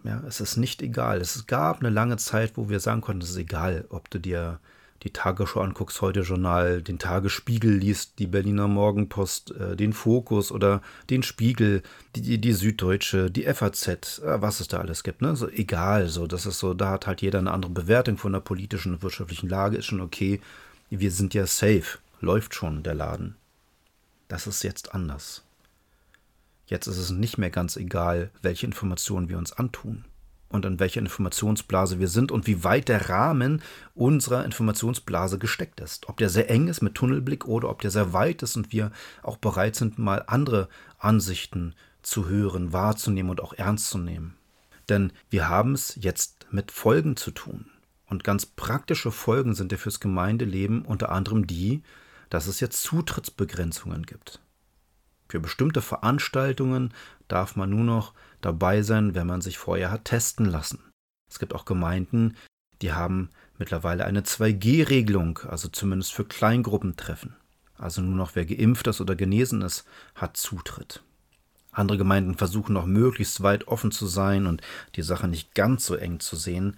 Ja, 0.03 0.23
es 0.27 0.39
ist 0.39 0.57
nicht 0.57 0.81
egal. 0.81 1.19
Es 1.19 1.45
gab 1.45 1.79
eine 1.79 1.89
lange 1.89 2.17
Zeit, 2.17 2.53
wo 2.55 2.69
wir 2.69 2.79
sagen 2.79 3.01
konnten, 3.01 3.21
es 3.21 3.31
ist 3.31 3.37
egal, 3.37 3.85
ob 3.89 4.09
du 4.09 4.19
dir 4.19 4.59
die 5.03 5.11
Tagesschau 5.11 5.61
anguckst, 5.61 6.01
heute 6.01 6.21
Journal, 6.21 6.81
den 6.81 6.99
Tagesspiegel 6.99 7.71
liest, 7.71 8.19
die 8.19 8.27
Berliner 8.27 8.67
Morgenpost, 8.67 9.51
äh, 9.51 9.75
den 9.75 9.93
Fokus 9.93 10.51
oder 10.51 10.81
den 11.09 11.23
Spiegel, 11.23 11.83
die, 12.15 12.39
die 12.39 12.53
Süddeutsche, 12.53 13.31
die 13.31 13.43
FAZ, 13.43 13.87
äh, 13.87 14.41
was 14.41 14.59
es 14.59 14.67
da 14.67 14.79
alles 14.79 15.03
gibt. 15.03 15.21
Ne? 15.21 15.35
So, 15.35 15.47
egal, 15.49 16.09
so, 16.09 16.27
das 16.27 16.45
ist 16.45 16.59
so, 16.59 16.73
da 16.73 16.89
hat 16.89 17.07
halt 17.07 17.21
jeder 17.21 17.39
eine 17.39 17.51
andere 17.51 17.71
Bewertung 17.71 18.17
von 18.17 18.33
der 18.33 18.41
politischen 18.41 18.93
und 18.93 19.03
wirtschaftlichen 19.03 19.49
Lage, 19.49 19.77
ist 19.77 19.85
schon 19.85 20.01
okay. 20.01 20.41
Wir 20.89 21.11
sind 21.11 21.33
ja 21.33 21.45
safe, 21.45 21.99
läuft 22.19 22.53
schon 22.53 22.83
der 22.83 22.95
Laden. 22.95 23.35
Das 24.27 24.47
ist 24.47 24.63
jetzt 24.63 24.93
anders. 24.93 25.43
Jetzt 26.67 26.87
ist 26.87 26.97
es 26.97 27.09
nicht 27.09 27.37
mehr 27.37 27.49
ganz 27.49 27.77
egal, 27.77 28.29
welche 28.41 28.65
Informationen 28.65 29.29
wir 29.29 29.37
uns 29.37 29.53
antun 29.53 30.03
und 30.49 30.65
in 30.65 30.79
welcher 30.79 30.99
Informationsblase 30.99 31.99
wir 31.99 32.07
sind 32.07 32.31
und 32.31 32.47
wie 32.47 32.63
weit 32.63 32.89
der 32.89 33.09
Rahmen 33.09 33.61
unserer 33.93 34.45
Informationsblase 34.45 35.37
gesteckt 35.37 35.79
ist. 35.79 36.09
Ob 36.09 36.17
der 36.17 36.29
sehr 36.29 36.49
eng 36.49 36.67
ist 36.67 36.81
mit 36.81 36.95
Tunnelblick 36.95 37.45
oder 37.45 37.69
ob 37.69 37.81
der 37.81 37.91
sehr 37.91 38.13
weit 38.13 38.43
ist 38.43 38.57
und 38.57 38.71
wir 38.71 38.91
auch 39.21 39.37
bereit 39.37 39.75
sind, 39.75 39.99
mal 39.99 40.23
andere 40.27 40.67
Ansichten 40.97 41.75
zu 42.01 42.27
hören, 42.27 42.73
wahrzunehmen 42.73 43.29
und 43.29 43.41
auch 43.41 43.53
ernst 43.53 43.89
zu 43.89 43.97
nehmen. 43.97 44.35
Denn 44.89 45.13
wir 45.29 45.49
haben 45.49 45.73
es 45.73 45.97
jetzt 46.01 46.47
mit 46.51 46.71
Folgen 46.71 47.15
zu 47.15 47.31
tun. 47.31 47.65
Und 48.07 48.23
ganz 48.23 48.47
praktische 48.47 49.11
Folgen 49.11 49.53
sind 49.53 49.71
ja 49.71 49.77
fürs 49.77 49.99
Gemeindeleben 49.99 50.83
unter 50.83 51.11
anderem 51.11 51.45
die, 51.45 51.83
dass 52.31 52.47
es 52.47 52.59
jetzt 52.59 52.81
Zutrittsbegrenzungen 52.81 54.03
gibt. 54.05 54.41
Für 55.29 55.39
bestimmte 55.39 55.81
Veranstaltungen 55.81 56.91
darf 57.27 57.55
man 57.55 57.69
nur 57.69 57.83
noch 57.83 58.13
dabei 58.41 58.81
sein, 58.81 59.13
wenn 59.13 59.27
man 59.27 59.41
sich 59.41 59.59
vorher 59.59 59.91
hat 59.91 60.05
testen 60.05 60.45
lassen. 60.45 60.79
Es 61.29 61.37
gibt 61.37 61.53
auch 61.53 61.65
Gemeinden, 61.65 62.35
die 62.81 62.93
haben 62.93 63.29
mittlerweile 63.59 64.05
eine 64.05 64.21
2G-Regelung, 64.21 65.39
also 65.47 65.67
zumindest 65.67 66.13
für 66.13 66.25
Kleingruppentreffen. 66.25 67.35
Also 67.77 68.01
nur 68.01 68.15
noch 68.15 68.35
wer 68.35 68.45
geimpft 68.45 68.87
ist 68.87 69.01
oder 69.01 69.15
genesen 69.15 69.61
ist, 69.61 69.85
hat 70.15 70.35
Zutritt. 70.35 71.03
Andere 71.71 71.99
Gemeinden 71.99 72.35
versuchen 72.35 72.73
noch 72.73 72.87
möglichst 72.87 73.43
weit 73.43 73.67
offen 73.67 73.91
zu 73.91 74.07
sein 74.07 74.47
und 74.47 74.61
die 74.95 75.03
Sache 75.03 75.27
nicht 75.27 75.53
ganz 75.53 75.85
so 75.85 75.95
eng 75.95 76.19
zu 76.19 76.35
sehen. 76.35 76.77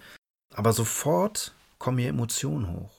Aber 0.54 0.74
sofort 0.74 1.54
kommen 1.78 1.98
hier 1.98 2.10
Emotionen 2.10 2.70
hoch. 2.70 2.92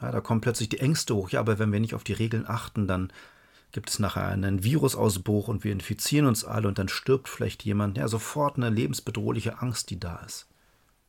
Ja, 0.00 0.12
da 0.12 0.20
kommen 0.20 0.40
plötzlich 0.40 0.68
die 0.68 0.78
Ängste 0.78 1.16
hoch. 1.16 1.30
Ja, 1.30 1.40
aber 1.40 1.58
wenn 1.58 1.72
wir 1.72 1.80
nicht 1.80 1.94
auf 1.94 2.04
die 2.04 2.12
Regeln 2.12 2.46
achten, 2.46 2.86
dann 2.86 3.12
gibt 3.72 3.88
es 3.90 3.98
nachher 3.98 4.26
einen 4.26 4.62
Virusausbruch 4.62 5.48
und 5.48 5.64
wir 5.64 5.72
infizieren 5.72 6.26
uns 6.26 6.44
alle 6.44 6.68
und 6.68 6.78
dann 6.78 6.88
stirbt 6.88 7.28
vielleicht 7.28 7.64
jemand. 7.64 7.96
Ja, 7.96 8.06
sofort 8.06 8.56
eine 8.56 8.70
lebensbedrohliche 8.70 9.60
Angst, 9.60 9.90
die 9.90 9.98
da 9.98 10.16
ist. 10.18 10.46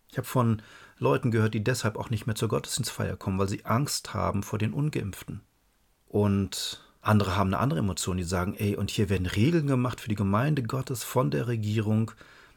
Ich 0.10 0.18
habe 0.18 0.28
von 0.28 0.62
Leuten 0.98 1.32
gehört, 1.32 1.54
die 1.54 1.64
deshalb 1.64 1.98
auch 1.98 2.10
nicht 2.10 2.26
mehr 2.26 2.36
zur 2.36 2.50
Gottesdienstfeier 2.50 3.18
kommen, 3.18 3.40
weil 3.40 3.50
sie 3.50 3.66
Angst 3.66 4.14
haben 4.14 4.44
vor 4.44 4.60
den 4.60 4.74
Ungeimpften. 4.74 5.42
Und 6.08 6.82
andere 7.02 7.36
haben 7.36 7.50
eine 7.50 7.60
andere 7.60 7.80
Emotion, 7.80 8.18
die 8.18 8.24
sagen, 8.24 8.56
ey, 8.56 8.78
und 8.78 8.92
hier 8.92 9.10
werden 9.10 9.26
Regeln 9.26 9.68
gemacht 9.68 10.00
für 10.00 10.10
die 10.10 10.16
Gemeinde 10.16 10.64
Gottes 10.64 11.04
von 11.04 11.32
der 11.32 11.48
Regierung 11.48 12.12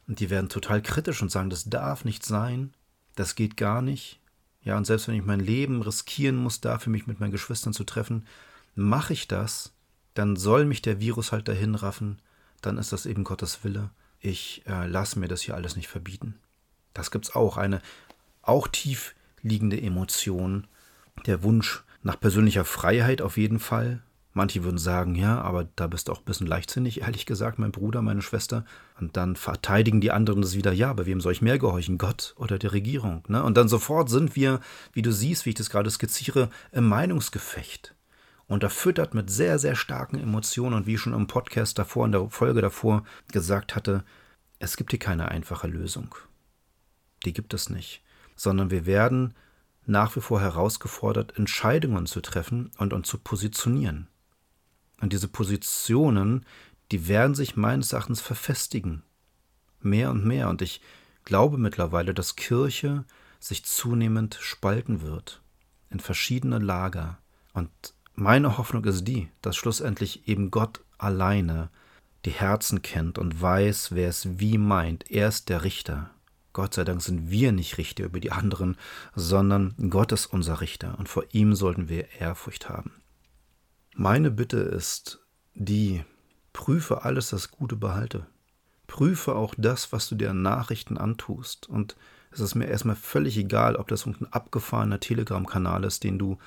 und 0.07 0.21
die 0.21 0.31
werden 0.31 0.49
total 0.49 0.83
kritisch 0.83 1.21
und 1.21 1.33
sagen, 1.33 1.51
das 1.51 1.65
darf 1.65 2.05
nicht 2.05 2.25
sein, 2.25 2.73
das 3.17 3.35
geht 3.35 3.57
gar 3.57 3.83
nicht. 3.83 4.21
Ja, 4.63 4.77
und 4.77 4.85
selbst 4.85 5.09
wenn 5.09 5.17
ich 5.17 5.25
mein 5.25 5.41
Leben 5.41 5.83
riskieren 5.83 6.37
muss, 6.37 6.61
dafür 6.61 6.93
mich 6.93 7.07
mit 7.07 7.19
meinen 7.19 7.33
Geschwistern 7.33 7.73
zu 7.73 7.85
treffen, 7.85 8.27
mache 8.75 9.13
ich 9.13 9.27
das, 9.27 9.73
dann 10.17 10.37
soll 10.37 10.65
mich 10.65 10.83
der 10.83 10.99
Virus 10.99 11.31
halt 11.31 11.47
dahin 11.47 11.75
raffen, 11.75 12.19
dann 12.63 12.79
ist 12.79 12.93
das 12.93 13.07
eben 13.07 13.25
Gottes 13.25 13.65
Wille. 13.65 13.91
Ich 14.19 14.63
äh, 14.67 14.87
lasse 14.87 15.19
mir 15.19 15.29
das 15.29 15.43
hier 15.43 15.55
alles 15.55 15.77
nicht 15.77 15.89
verbieten. 15.89 16.37
Das 16.95 17.11
gibt 17.11 17.27
es 17.27 17.35
auch, 17.35 17.59
eine 17.59 17.83
auch 18.43 18.67
tief 18.67 19.15
liegende 19.43 19.81
Emotion, 19.81 20.67
der 21.27 21.43
Wunsch 21.43 21.85
nach 22.03 22.19
persönlicher 22.19 22.65
Freiheit 22.65 23.21
auf 23.21 23.37
jeden 23.37 23.59
Fall. 23.59 24.01
Manche 24.33 24.65
würden 24.65 24.79
sagen, 24.79 25.15
ja, 25.15 25.41
aber 25.41 25.69
da 25.77 25.87
bist 25.87 26.09
du 26.09 26.13
auch 26.13 26.21
ein 26.21 26.25
bisschen 26.25 26.47
leichtsinnig, 26.47 27.03
ehrlich 27.03 27.27
gesagt, 27.27 27.59
mein 27.59 27.73
Bruder, 27.73 28.03
meine 28.03 28.23
Schwester. 28.23 28.65
Und 28.99 29.17
dann 29.17 29.37
verteidigen 29.37 30.01
die 30.01 30.13
anderen 30.13 30.43
das 30.43 30.55
wieder, 30.55 30.73
ja, 30.73 30.91
aber 30.91 31.07
wem 31.07 31.21
soll 31.21 31.33
ich 31.33 31.43
mehr 31.43 31.59
gehorchen, 31.59 31.99
Gott 31.99 32.35
oder 32.39 32.59
der 32.59 32.73
Regierung? 32.73 33.23
Ne? 33.29 33.43
Und 33.43 33.57
dann 33.57 33.69
sofort 33.69 34.09
sind 34.09 34.37
wir, 34.37 34.61
wie 34.93 35.03
du 35.03 35.13
siehst, 35.13 35.47
wie 35.47 35.51
ich 35.51 35.57
das 35.57 35.71
gerade 35.71 35.91
skizziere, 35.91 36.51
im 36.73 36.87
Meinungsgefecht 36.87 37.96
unterfüttert 38.49 39.15
mit 39.15 39.31
sehr, 39.31 39.59
sehr 39.59 39.75
starken 39.75 40.19
Emotionen 40.21 40.75
und 40.75 40.87
wie 40.87 40.95
ich 40.95 41.01
schon 41.01 41.15
im 41.15 41.27
Podcast 41.27 41.79
davor, 41.79 42.07
in 42.07 42.13
der 42.13 42.31
Folge 42.31 42.61
davor 42.61 43.05
gesagt 43.33 43.75
hatte, 43.75 44.05
es 44.59 44.77
gibt 44.77 44.91
hier 44.91 44.99
keine 44.99 45.29
einfache 45.29 45.67
Lösung. 45.67 46.15
Die 47.25 47.33
gibt 47.33 47.55
es 47.55 47.71
nicht, 47.71 48.03
sondern 48.37 48.71
wir 48.71 48.87
werden 48.87 49.35
nach 49.85 50.17
wie 50.17 50.21
vor 50.21 50.41
herausgefordert, 50.41 51.37
Entscheidungen 51.37 52.07
zu 52.07 52.21
treffen 52.21 52.71
und 52.79 52.93
uns 52.93 53.09
zu 53.09 53.19
positionieren. 53.19 54.09
Und 55.01 55.13
diese 55.13 55.29
Positionen, 55.29 56.45
die 56.91 57.09
werden 57.09 57.35
sich 57.35 57.57
meines 57.57 57.93
Erachtens 57.93 58.21
verfestigen. 58.21 59.03
Mehr 59.81 60.11
und 60.11 60.25
mehr. 60.25 60.49
Und 60.49 60.63
ich 60.63 60.81
glaube 61.25 61.59
mittlerweile, 61.59 62.15
dass 62.15 62.37
Kirche 62.37 63.05
sich 63.39 63.65
zunehmend 63.65 64.39
spalten 64.41 65.03
wird 65.03 65.43
in 65.91 66.01
verschiedene 66.01 66.59
Lager. 66.59 67.19
Und 67.53 67.71
meine 68.17 68.59
Hoffnung 68.59 68.85
ist 68.85 69.05
die, 69.05 69.29
dass 69.43 69.57
schlussendlich 69.57 70.27
eben 70.27 70.51
Gott 70.51 70.81
alleine 70.99 71.69
die 72.25 72.31
Herzen 72.31 72.83
kennt 72.83 73.19
und 73.19 73.41
weiß, 73.41 73.93
wer 73.93 74.09
es 74.09 74.41
wie 74.41 74.59
meint. 74.59 75.11
Er 75.11 75.29
ist 75.29 75.49
der 75.49 75.63
Richter. 75.63 76.11
Gott 76.53 76.75
sei 76.75 76.85
Dank 76.85 77.03
sind 77.03 77.31
wir 77.31 77.53
nicht 77.53 77.77
Richter 77.77 78.05
über 78.05 78.19
die 78.19 78.33
anderen, 78.33 78.77
sondern 79.15 79.75
Gott 79.91 80.11
ist 80.13 80.27
unser 80.27 80.61
Richter 80.61 80.99
und 80.99 81.09
vor 81.09 81.25
ihm 81.33 81.55
sollten 81.55 81.89
wir 81.89 82.09
Ehrfurcht 82.19 82.69
haben. 82.69 83.03
Meine 83.95 84.31
Bitte 84.31 84.57
ist 84.57 85.21
die, 85.55 86.03
prüfe 86.53 87.05
alles, 87.05 87.31
das 87.31 87.51
Gute 87.51 87.77
behalte. 87.77 88.27
Prüfe 88.87 89.35
auch 89.35 89.55
das, 89.59 89.93
was 89.93 90.09
du 90.09 90.15
dir 90.15 90.31
an 90.31 90.43
Nachrichten 90.43 90.97
antust. 90.97 91.69
Und 91.69 91.97
es 92.31 92.41
ist 92.41 92.55
mir 92.55 92.67
erstmal 92.67 92.97
völlig 92.97 93.37
egal, 93.37 93.77
ob 93.77 93.89
das 93.89 94.07
irgendein 94.07 94.33
abgefahrener 94.33 95.01
Telegram-Kanal 95.01 95.85
ist, 95.85 96.05
den 96.05 96.19
du 96.19 96.39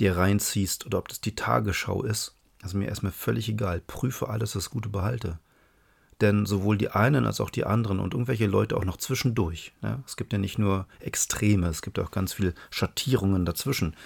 dir 0.00 0.16
reinziehst 0.16 0.86
oder 0.86 0.98
ob 0.98 1.08
das 1.08 1.20
die 1.20 1.34
Tagesschau 1.34 2.02
ist, 2.02 2.36
ist 2.64 2.74
mir 2.74 2.88
erstmal 2.88 3.12
völlig 3.12 3.48
egal. 3.48 3.80
Prüfe 3.80 4.28
alles, 4.28 4.52
das 4.52 4.70
Gute 4.70 4.88
behalte. 4.88 5.38
Denn 6.20 6.46
sowohl 6.46 6.78
die 6.78 6.90
einen 6.90 7.26
als 7.26 7.40
auch 7.40 7.50
die 7.50 7.64
anderen 7.64 7.98
und 7.98 8.14
irgendwelche 8.14 8.46
Leute 8.46 8.76
auch 8.76 8.84
noch 8.84 8.96
zwischendurch. 8.96 9.72
Ja, 9.82 10.02
es 10.06 10.16
gibt 10.16 10.32
ja 10.32 10.38
nicht 10.38 10.58
nur 10.58 10.86
Extreme, 11.00 11.66
es 11.66 11.82
gibt 11.82 11.98
auch 11.98 12.10
ganz 12.10 12.32
viele 12.32 12.54
Schattierungen 12.70 13.44
dazwischen. 13.44 13.96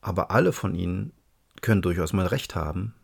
Aber 0.00 0.30
alle 0.30 0.52
von 0.52 0.74
ihnen 0.74 1.12
können 1.60 1.82
durchaus 1.82 2.12
mal 2.12 2.26
recht 2.26 2.54
haben 2.54 2.94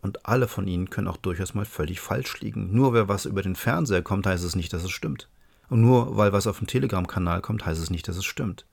und 0.00 0.26
alle 0.26 0.48
von 0.48 0.66
ihnen 0.66 0.90
können 0.90 1.06
auch 1.06 1.16
durchaus 1.16 1.54
mal 1.54 1.64
völlig 1.64 2.00
falsch 2.00 2.40
liegen. 2.40 2.74
Nur 2.74 2.92
weil 2.92 3.08
was 3.08 3.24
über 3.24 3.42
den 3.42 3.54
Fernseher 3.54 4.02
kommt, 4.02 4.26
heißt 4.26 4.44
es 4.44 4.56
nicht, 4.56 4.72
dass 4.72 4.82
es 4.82 4.90
stimmt. 4.90 5.28
Und 5.68 5.80
nur 5.80 6.16
weil 6.16 6.32
was 6.32 6.48
auf 6.48 6.58
dem 6.58 6.66
Telegram-Kanal 6.66 7.40
kommt, 7.40 7.64
heißt 7.64 7.80
es 7.80 7.90
nicht, 7.90 8.08
dass 8.08 8.16
es 8.16 8.24
stimmt. 8.24 8.66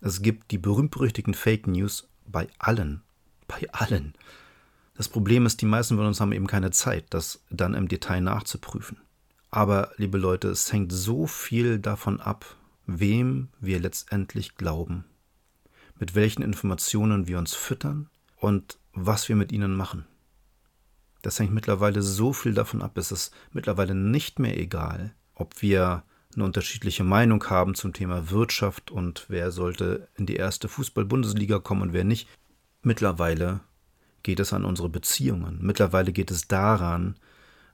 Es 0.00 0.20
gibt 0.20 0.50
die 0.50 0.58
berühmt-berüchtigten 0.58 1.32
Fake 1.32 1.66
News 1.66 2.08
bei 2.26 2.48
allen. 2.58 3.02
Bei 3.46 3.62
allen. 3.72 4.14
Das 4.96 5.08
Problem 5.08 5.44
ist, 5.44 5.60
die 5.60 5.66
meisten 5.66 5.96
von 5.96 6.06
uns 6.06 6.20
haben 6.20 6.32
eben 6.32 6.46
keine 6.46 6.70
Zeit, 6.70 7.06
das 7.10 7.42
dann 7.50 7.74
im 7.74 7.88
Detail 7.88 8.20
nachzuprüfen. 8.20 8.98
Aber, 9.50 9.92
liebe 9.96 10.18
Leute, 10.18 10.48
es 10.48 10.72
hängt 10.72 10.92
so 10.92 11.26
viel 11.26 11.78
davon 11.78 12.20
ab, 12.20 12.56
wem 12.86 13.48
wir 13.60 13.80
letztendlich 13.80 14.56
glauben, 14.56 15.04
mit 15.98 16.14
welchen 16.14 16.42
Informationen 16.42 17.26
wir 17.26 17.38
uns 17.38 17.54
füttern 17.54 18.08
und 18.36 18.78
was 18.92 19.28
wir 19.28 19.36
mit 19.36 19.52
ihnen 19.52 19.74
machen. 19.74 20.06
Das 21.22 21.38
hängt 21.38 21.54
mittlerweile 21.54 22.02
so 22.02 22.32
viel 22.32 22.52
davon 22.52 22.82
ab, 22.82 22.98
es 22.98 23.10
ist 23.10 23.34
mittlerweile 23.52 23.94
nicht 23.94 24.38
mehr 24.38 24.58
egal, 24.58 25.14
ob 25.34 25.62
wir 25.62 26.04
eine 26.36 26.44
unterschiedliche 26.44 27.04
Meinung 27.04 27.44
haben 27.50 27.74
zum 27.74 27.92
Thema 27.92 28.30
Wirtschaft 28.30 28.90
und 28.90 29.26
wer 29.28 29.50
sollte 29.50 30.08
in 30.16 30.26
die 30.26 30.36
erste 30.36 30.68
Fußball-Bundesliga 30.68 31.58
kommen 31.58 31.82
und 31.82 31.92
wer 31.92 32.04
nicht. 32.04 32.28
Mittlerweile 32.82 33.60
geht 34.22 34.40
es 34.40 34.52
an 34.52 34.64
unsere 34.64 34.88
Beziehungen. 34.88 35.58
Mittlerweile 35.60 36.12
geht 36.12 36.30
es 36.30 36.48
daran, 36.48 37.16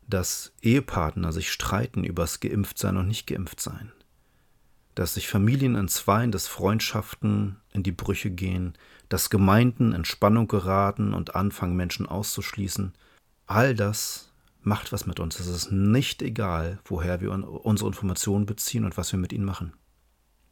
dass 0.06 0.52
Ehepartner 0.60 1.32
sich 1.32 1.50
streiten 1.50 2.04
übers 2.04 2.40
Geimpftsein 2.40 2.96
und 2.96 3.08
nicht 3.08 3.26
Geimpftsein. 3.26 3.92
Dass 4.94 5.14
sich 5.14 5.28
Familien 5.28 5.76
entzweien, 5.76 6.32
dass 6.32 6.48
Freundschaften 6.48 7.56
in 7.72 7.82
die 7.82 7.92
Brüche 7.92 8.30
gehen, 8.30 8.74
dass 9.08 9.30
Gemeinden 9.30 9.92
in 9.92 10.04
Spannung 10.04 10.48
geraten 10.48 11.14
und 11.14 11.36
anfangen, 11.36 11.76
Menschen 11.76 12.06
auszuschließen. 12.06 12.92
All 13.46 13.74
das 13.74 14.29
macht 14.62 14.92
was 14.92 15.06
mit 15.06 15.20
uns. 15.20 15.40
Es 15.40 15.46
ist 15.46 15.70
nicht 15.70 16.22
egal, 16.22 16.78
woher 16.84 17.20
wir 17.20 17.32
unsere 17.32 17.88
Informationen 17.88 18.46
beziehen 18.46 18.84
und 18.84 18.96
was 18.96 19.12
wir 19.12 19.18
mit 19.18 19.32
ihnen 19.32 19.44
machen. 19.44 19.72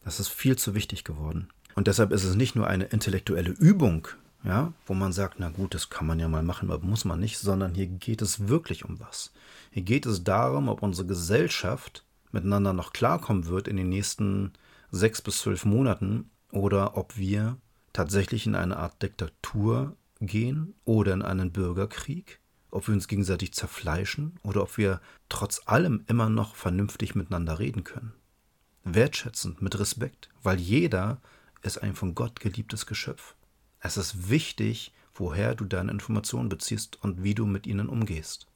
Das 0.02 0.20
ist 0.20 0.28
viel 0.28 0.56
zu 0.56 0.74
wichtig 0.74 1.04
geworden. 1.04 1.48
Und 1.74 1.86
deshalb 1.86 2.12
ist 2.12 2.24
es 2.24 2.34
nicht 2.34 2.56
nur 2.56 2.66
eine 2.66 2.84
intellektuelle 2.84 3.50
Übung, 3.50 4.08
ja, 4.44 4.72
wo 4.86 4.94
man 4.94 5.12
sagt, 5.12 5.36
na 5.38 5.50
gut, 5.50 5.74
das 5.74 5.90
kann 5.90 6.06
man 6.06 6.18
ja 6.18 6.28
mal 6.28 6.42
machen, 6.42 6.70
aber 6.70 6.84
muss 6.84 7.04
man 7.04 7.20
nicht, 7.20 7.38
sondern 7.38 7.74
hier 7.74 7.86
geht 7.86 8.22
es 8.22 8.48
wirklich 8.48 8.84
um 8.84 8.98
was. 9.00 9.32
Hier 9.70 9.82
geht 9.82 10.06
es 10.06 10.24
darum, 10.24 10.68
ob 10.68 10.82
unsere 10.82 11.06
Gesellschaft 11.06 12.04
miteinander 12.32 12.72
noch 12.72 12.92
klarkommen 12.92 13.46
wird 13.46 13.68
in 13.68 13.76
den 13.76 13.88
nächsten 13.88 14.52
sechs 14.90 15.20
bis 15.22 15.38
zwölf 15.38 15.64
Monaten 15.64 16.30
oder 16.52 16.96
ob 16.96 17.16
wir 17.16 17.58
tatsächlich 17.92 18.46
in 18.46 18.54
eine 18.54 18.76
Art 18.76 19.02
Diktatur 19.02 19.96
gehen 20.20 20.74
oder 20.84 21.12
in 21.12 21.22
einen 21.22 21.52
Bürgerkrieg, 21.52 22.40
ob 22.70 22.86
wir 22.86 22.94
uns 22.94 23.08
gegenseitig 23.08 23.52
zerfleischen 23.52 24.38
oder 24.42 24.62
ob 24.62 24.76
wir 24.76 25.00
trotz 25.28 25.62
allem 25.66 26.04
immer 26.06 26.28
noch 26.28 26.54
vernünftig 26.54 27.14
miteinander 27.14 27.58
reden 27.58 27.84
können. 27.84 28.12
Wertschätzend, 28.84 29.62
mit 29.62 29.78
Respekt, 29.78 30.28
weil 30.42 30.58
jeder 30.58 31.20
ist 31.62 31.78
ein 31.78 31.94
von 31.94 32.14
Gott 32.14 32.40
geliebtes 32.40 32.86
Geschöpf. 32.86 33.34
Es 33.80 33.96
ist 33.96 34.30
wichtig, 34.30 34.92
woher 35.14 35.54
du 35.54 35.64
deine 35.64 35.90
Informationen 35.92 36.48
beziehst 36.48 37.02
und 37.02 37.22
wie 37.22 37.34
du 37.34 37.46
mit 37.46 37.66
ihnen 37.66 37.88
umgehst. 37.88 38.46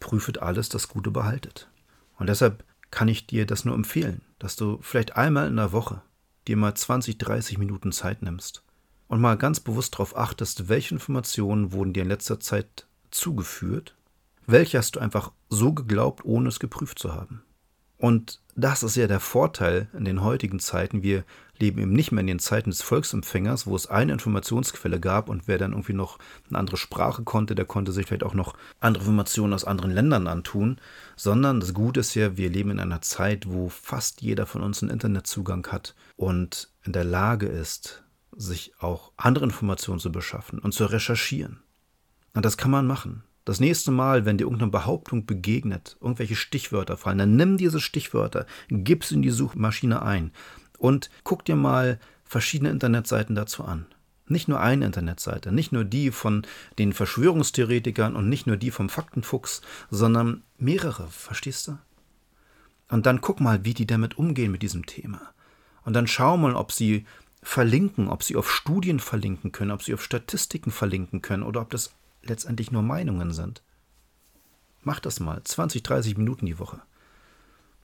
Prüfet 0.00 0.42
alles, 0.42 0.68
das 0.68 0.88
Gute 0.88 1.10
behaltet. 1.10 1.70
Und 2.18 2.28
deshalb 2.28 2.64
kann 2.90 3.08
ich 3.08 3.26
dir 3.26 3.46
das 3.46 3.64
nur 3.64 3.74
empfehlen, 3.74 4.22
dass 4.38 4.56
du 4.56 4.78
vielleicht 4.82 5.16
einmal 5.16 5.48
in 5.48 5.56
der 5.56 5.72
Woche 5.72 6.02
dir 6.46 6.56
mal 6.56 6.74
20, 6.74 7.18
30 7.18 7.58
Minuten 7.58 7.92
Zeit 7.92 8.22
nimmst 8.22 8.62
und 9.08 9.20
mal 9.20 9.36
ganz 9.36 9.60
bewusst 9.60 9.94
darauf 9.94 10.16
achtest, 10.16 10.68
welche 10.68 10.94
Informationen 10.94 11.72
wurden 11.72 11.92
dir 11.92 12.02
in 12.02 12.08
letzter 12.08 12.40
Zeit 12.40 12.86
zugeführt, 13.16 13.94
welche 14.46 14.78
hast 14.78 14.96
du 14.96 15.00
einfach 15.00 15.32
so 15.48 15.72
geglaubt, 15.72 16.24
ohne 16.24 16.48
es 16.48 16.60
geprüft 16.60 16.98
zu 16.98 17.14
haben. 17.14 17.42
Und 17.98 18.42
das 18.54 18.82
ist 18.82 18.96
ja 18.96 19.06
der 19.06 19.20
Vorteil 19.20 19.88
in 19.94 20.04
den 20.04 20.22
heutigen 20.22 20.58
Zeiten. 20.60 21.02
Wir 21.02 21.24
leben 21.58 21.80
eben 21.80 21.92
nicht 21.92 22.12
mehr 22.12 22.20
in 22.20 22.26
den 22.26 22.38
Zeiten 22.38 22.70
des 22.70 22.82
Volksempfängers, 22.82 23.66
wo 23.66 23.74
es 23.74 23.86
eine 23.86 24.12
Informationsquelle 24.12 25.00
gab 25.00 25.30
und 25.30 25.48
wer 25.48 25.56
dann 25.56 25.72
irgendwie 25.72 25.94
noch 25.94 26.18
eine 26.48 26.58
andere 26.58 26.76
Sprache 26.76 27.22
konnte, 27.22 27.54
der 27.54 27.64
konnte 27.64 27.92
sich 27.92 28.06
vielleicht 28.06 28.24
auch 28.24 28.34
noch 28.34 28.54
andere 28.80 29.04
Informationen 29.04 29.54
aus 29.54 29.64
anderen 29.64 29.92
Ländern 29.92 30.26
antun, 30.26 30.78
sondern 31.16 31.60
das 31.60 31.72
Gute 31.72 32.00
ist 32.00 32.14
ja, 32.14 32.36
wir 32.36 32.50
leben 32.50 32.70
in 32.70 32.80
einer 32.80 33.00
Zeit, 33.00 33.48
wo 33.48 33.70
fast 33.70 34.20
jeder 34.20 34.44
von 34.44 34.62
uns 34.62 34.82
einen 34.82 34.92
Internetzugang 34.92 35.66
hat 35.68 35.94
und 36.16 36.70
in 36.84 36.92
der 36.92 37.04
Lage 37.04 37.46
ist, 37.46 38.04
sich 38.36 38.74
auch 38.78 39.12
andere 39.16 39.46
Informationen 39.46 40.00
zu 40.00 40.12
beschaffen 40.12 40.58
und 40.58 40.72
zu 40.72 40.84
recherchieren. 40.84 41.60
Und 42.36 42.44
das 42.44 42.58
kann 42.58 42.70
man 42.70 42.86
machen. 42.86 43.22
Das 43.46 43.60
nächste 43.60 43.90
Mal, 43.90 44.26
wenn 44.26 44.36
dir 44.36 44.44
irgendeine 44.44 44.70
Behauptung 44.70 45.24
begegnet, 45.24 45.96
irgendwelche 46.02 46.36
Stichwörter 46.36 46.98
fallen, 46.98 47.16
dann 47.16 47.34
nimm 47.34 47.56
diese 47.56 47.80
Stichwörter, 47.80 48.44
gib 48.68 49.04
sie 49.04 49.14
in 49.14 49.22
die 49.22 49.30
Suchmaschine 49.30 50.02
ein 50.02 50.32
und 50.76 51.08
guck 51.24 51.46
dir 51.46 51.56
mal 51.56 51.98
verschiedene 52.24 52.70
Internetseiten 52.70 53.34
dazu 53.34 53.64
an. 53.64 53.86
Nicht 54.28 54.48
nur 54.48 54.60
eine 54.60 54.84
Internetseite, 54.84 55.50
nicht 55.50 55.72
nur 55.72 55.84
die 55.84 56.10
von 56.10 56.46
den 56.78 56.92
Verschwörungstheoretikern 56.92 58.14
und 58.14 58.28
nicht 58.28 58.46
nur 58.46 58.58
die 58.58 58.70
vom 58.70 58.90
Faktenfuchs, 58.90 59.62
sondern 59.90 60.42
mehrere, 60.58 61.06
verstehst 61.08 61.68
du? 61.68 61.78
Und 62.90 63.06
dann 63.06 63.22
guck 63.22 63.40
mal, 63.40 63.64
wie 63.64 63.72
die 63.72 63.86
damit 63.86 64.18
umgehen 64.18 64.52
mit 64.52 64.62
diesem 64.62 64.84
Thema. 64.84 65.22
Und 65.84 65.94
dann 65.94 66.06
schau 66.06 66.36
mal, 66.36 66.54
ob 66.54 66.70
sie 66.70 67.06
verlinken, 67.42 68.08
ob 68.08 68.22
sie 68.22 68.36
auf 68.36 68.50
Studien 68.52 69.00
verlinken 69.00 69.52
können, 69.52 69.70
ob 69.70 69.82
sie 69.82 69.94
auf 69.94 70.02
Statistiken 70.02 70.70
verlinken 70.70 71.22
können 71.22 71.42
oder 71.42 71.62
ob 71.62 71.70
das 71.70 71.94
letztendlich 72.28 72.70
nur 72.70 72.82
Meinungen 72.82 73.32
sind. 73.32 73.62
Mach 74.82 75.00
das 75.00 75.20
mal, 75.20 75.42
20, 75.42 75.82
30 75.82 76.16
Minuten 76.16 76.46
die 76.46 76.58
Woche. 76.58 76.80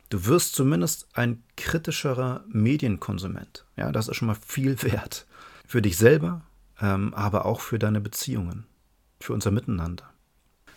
Du 0.08 0.26
wirst 0.26 0.54
zumindest 0.54 1.08
ein 1.14 1.42
kritischerer 1.56 2.44
Medienkonsument. 2.46 3.64
Ja, 3.76 3.92
das 3.92 4.08
ist 4.08 4.16
schon 4.16 4.28
mal 4.28 4.37
viel 4.37 4.82
wert. 4.82 5.26
Für 5.66 5.80
dich 5.80 5.96
selber, 5.96 6.42
ähm, 6.80 7.14
aber 7.14 7.46
auch 7.46 7.61
für 7.61 7.78
deine 7.78 8.00
Beziehungen, 8.00 8.66
für 9.20 9.32
unser 9.32 9.50
Miteinander. 9.50 10.11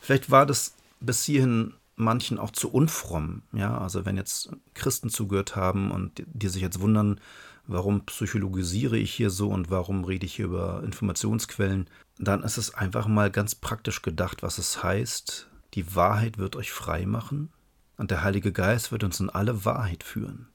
Vielleicht 0.02 0.32
war 0.32 0.46
das 0.46 0.76
bis 1.02 1.24
hierhin 1.26 1.74
manchen 1.96 2.40
auch 2.40 2.52
zu 2.52 2.72
unfromm. 2.72 3.44
Ja, 3.54 3.78
also 3.78 4.06
wenn 4.06 4.18
jetzt 4.18 4.50
Christen 4.74 5.10
zugehört 5.10 5.56
haben 5.56 5.92
und 5.92 6.24
die 6.28 6.48
sich 6.48 6.62
jetzt 6.62 6.80
wundern, 6.80 7.20
warum 7.68 8.06
psychologisiere 8.06 8.98
ich 8.98 9.14
hier 9.14 9.30
so 9.30 9.50
und 9.50 9.70
warum 9.70 10.04
rede 10.04 10.26
ich 10.26 10.36
hier 10.36 10.46
über 10.46 10.84
Informationsquellen, 10.84 11.90
dann 12.20 12.44
ist 12.44 12.58
es 12.58 12.74
einfach 12.74 13.08
mal 13.08 13.32
ganz 13.32 13.56
praktisch 13.56 14.02
gedacht, 14.02 14.44
was 14.44 14.58
es 14.58 14.84
heißt, 14.84 15.50
die 15.74 15.96
Wahrheit 15.96 16.38
wird 16.38 16.56
euch 16.56 16.72
frei 16.72 17.06
machen 17.06 17.50
und 17.98 18.12
der 18.12 18.24
Heilige 18.24 18.52
Geist 18.52 18.92
wird 18.92 19.04
uns 19.04 19.20
in 19.20 19.30
alle 19.30 19.66
Wahrheit 19.66 20.04
führen. 20.04 20.48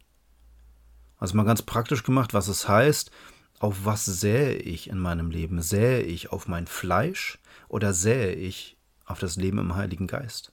Also 1.19 1.37
mal 1.37 1.45
ganz 1.45 1.63
praktisch 1.63 2.03
gemacht, 2.03 2.33
was 2.33 2.49
es 2.49 2.69
heißt, 2.69 3.11
auf 3.59 3.85
was 3.85 4.07
sähe 4.07 4.55
ich 4.55 4.89
in 4.89 4.99
meinem 4.99 5.31
Leben? 5.31 5.61
Sähe 5.61 6.01
ich 6.01 6.33
auf 6.33 6.49
mein 6.49 6.67
Fleisch 6.67 7.39
oder 7.69 7.93
sähe 7.93 8.33
ich 8.33 8.79
auf 9.05 9.19
das 9.19 9.37
Leben 9.37 9.59
im 9.59 9.77
Heiligen 9.77 10.07
Geist? 10.07 10.53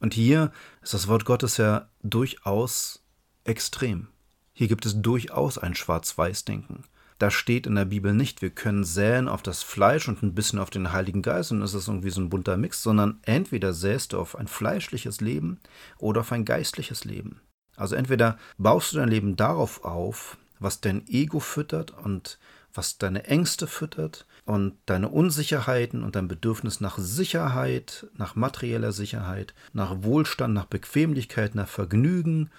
Und 0.00 0.14
hier 0.14 0.52
ist 0.82 0.94
das 0.94 1.08
Wort 1.08 1.24
Gottes 1.24 1.56
ja 1.56 1.88
durchaus 2.02 3.04
extrem. 3.44 4.08
Hier 4.52 4.68
gibt 4.68 4.86
es 4.86 5.00
durchaus 5.00 5.58
ein 5.58 5.74
Schwarz-Weiß-Denken. 5.74 6.84
Da 7.18 7.32
steht 7.32 7.66
in 7.66 7.74
der 7.74 7.84
Bibel 7.84 8.14
nicht, 8.14 8.42
wir 8.42 8.50
können 8.50 8.84
säen 8.84 9.28
auf 9.28 9.42
das 9.42 9.64
Fleisch 9.64 10.08
und 10.08 10.22
ein 10.22 10.34
bisschen 10.34 10.60
auf 10.60 10.70
den 10.70 10.92
Heiligen 10.92 11.22
Geist 11.22 11.50
und 11.50 11.62
es 11.62 11.74
ist 11.74 11.88
irgendwie 11.88 12.10
so 12.10 12.20
ein 12.20 12.28
bunter 12.28 12.56
Mix, 12.56 12.82
sondern 12.82 13.18
entweder 13.22 13.72
säst 13.72 14.12
du 14.12 14.20
auf 14.20 14.36
ein 14.36 14.46
fleischliches 14.46 15.20
Leben 15.20 15.60
oder 15.98 16.20
auf 16.20 16.30
ein 16.30 16.44
geistliches 16.44 17.04
Leben. 17.04 17.40
Also 17.76 17.96
entweder 17.96 18.38
baust 18.56 18.92
du 18.92 18.98
dein 18.98 19.08
Leben 19.08 19.34
darauf 19.34 19.84
auf, 19.84 20.38
was 20.60 20.80
dein 20.80 21.06
Ego 21.08 21.40
füttert 21.40 21.90
und 21.90 22.38
was 22.74 22.98
deine 22.98 23.24
Ängste 23.24 23.66
füttert 23.66 24.26
und 24.44 24.74
deine 24.86 25.08
Unsicherheiten 25.08 26.02
und 26.02 26.16
dein 26.16 26.28
Bedürfnis 26.28 26.80
nach 26.80 26.98
Sicherheit, 26.98 28.06
nach 28.16 28.36
materieller 28.36 28.92
Sicherheit, 28.92 29.54
nach 29.72 30.02
Wohlstand, 30.02 30.54
nach 30.54 30.66
Bequemlichkeit, 30.66 31.54
nach 31.54 31.68
Vergnügen, 31.68 32.50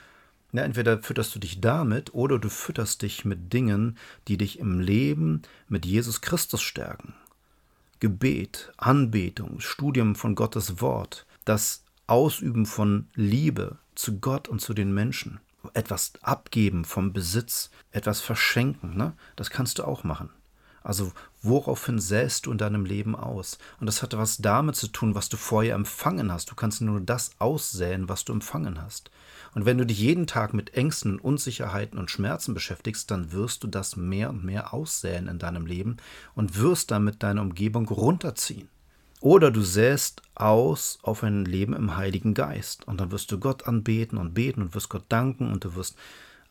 ja, 0.52 0.63
entweder 0.63 1.02
fütterst 1.04 1.36
du 1.36 1.39
dich 1.39 1.62
damit 1.62 2.13
oder 2.13 2.39
du 2.39 2.50
fütterst 2.50 3.04
dich 3.04 3.24
mit 3.24 3.54
Dingen, 3.54 3.98
die 4.28 4.38
dich 4.38 4.60
im 4.60 4.80
Leben 4.80 5.43
mit 5.67 5.86
Jesus 5.86 6.22
Christus 6.22 6.62
stärken. 6.62 7.13
Gebet, 8.00 8.72
Anbetung, 8.78 9.60
Studium 9.60 10.15
von 10.15 10.34
Gottes 10.34 10.82
Wort, 10.82 11.26
das 11.45 11.84
Ausüben 12.08 12.65
von 12.65 13.08
Liebe 13.13 13.78
zu 13.93 14.19
Gott 14.19 14.48
und 14.48 14.60
zu 14.62 14.74
den 14.74 14.93
Menschen, 14.93 15.39
etwas 15.73 16.13
abgeben 16.21 16.86
vom 16.86 17.13
Besitz, 17.13 17.69
etwas 17.91 18.21
verschenken, 18.21 18.95
ne? 18.95 19.13
das 19.36 19.49
kannst 19.49 19.79
du 19.79 19.84
auch 19.84 20.03
machen. 20.03 20.29
Also 20.82 21.12
woraufhin 21.41 21.99
säst 21.99 22.45
du 22.45 22.51
in 22.51 22.58
deinem 22.58 22.86
Leben 22.86 23.15
aus? 23.15 23.58
Und 23.79 23.86
das 23.86 24.01
hat 24.01 24.17
was 24.17 24.38
damit 24.38 24.75
zu 24.75 24.88
tun, 24.88 25.13
was 25.13 25.29
du 25.29 25.38
vorher 25.38 25.75
empfangen 25.75 26.32
hast. 26.32 26.49
Du 26.51 26.55
kannst 26.55 26.82
nur 26.82 27.01
das 27.01 27.32
aussäen, 27.39 28.10
was 28.10 28.25
du 28.25 28.34
empfangen 28.34 28.82
hast. 28.82 29.12
Und 29.53 29.65
wenn 29.65 29.77
du 29.77 29.86
dich 29.86 29.99
jeden 29.99 30.27
Tag 30.27 30.53
mit 30.53 30.75
Ängsten, 30.75 31.19
Unsicherheiten 31.19 31.99
und 31.99 32.12
Schmerzen 32.12 32.53
beschäftigst, 32.53 33.10
dann 33.12 33.32
wirst 33.32 33.63
du 33.63 33.67
das 33.67 33.95
mehr 33.95 34.29
und 34.29 34.43
mehr 34.43 34.73
aussäen 34.73 35.27
in 35.27 35.39
deinem 35.39 35.65
Leben 35.65 35.97
und 36.36 36.58
wirst 36.58 36.91
damit 36.91 37.23
deine 37.23 37.41
Umgebung 37.41 37.88
runterziehen. 37.88 38.69
Oder 39.21 39.51
du 39.51 39.62
säst 39.62 40.21
aus 40.36 40.99
auf 41.01 41.23
ein 41.23 41.43
Leben 41.43 41.73
im 41.73 41.97
Heiligen 41.97 42.34
Geist 42.34 42.88
und 42.88 43.01
dann 43.01 43.12
wirst 43.12 43.32
du 43.32 43.39
Gott 43.39 43.67
anbeten 43.67 44.17
und 44.17 44.34
beten 44.34 44.62
und 44.62 44.75
wirst 44.75 44.89
Gott 44.89 45.05
danken 45.10 45.51
und 45.51 45.65
du 45.65 45.75
wirst 45.75 45.97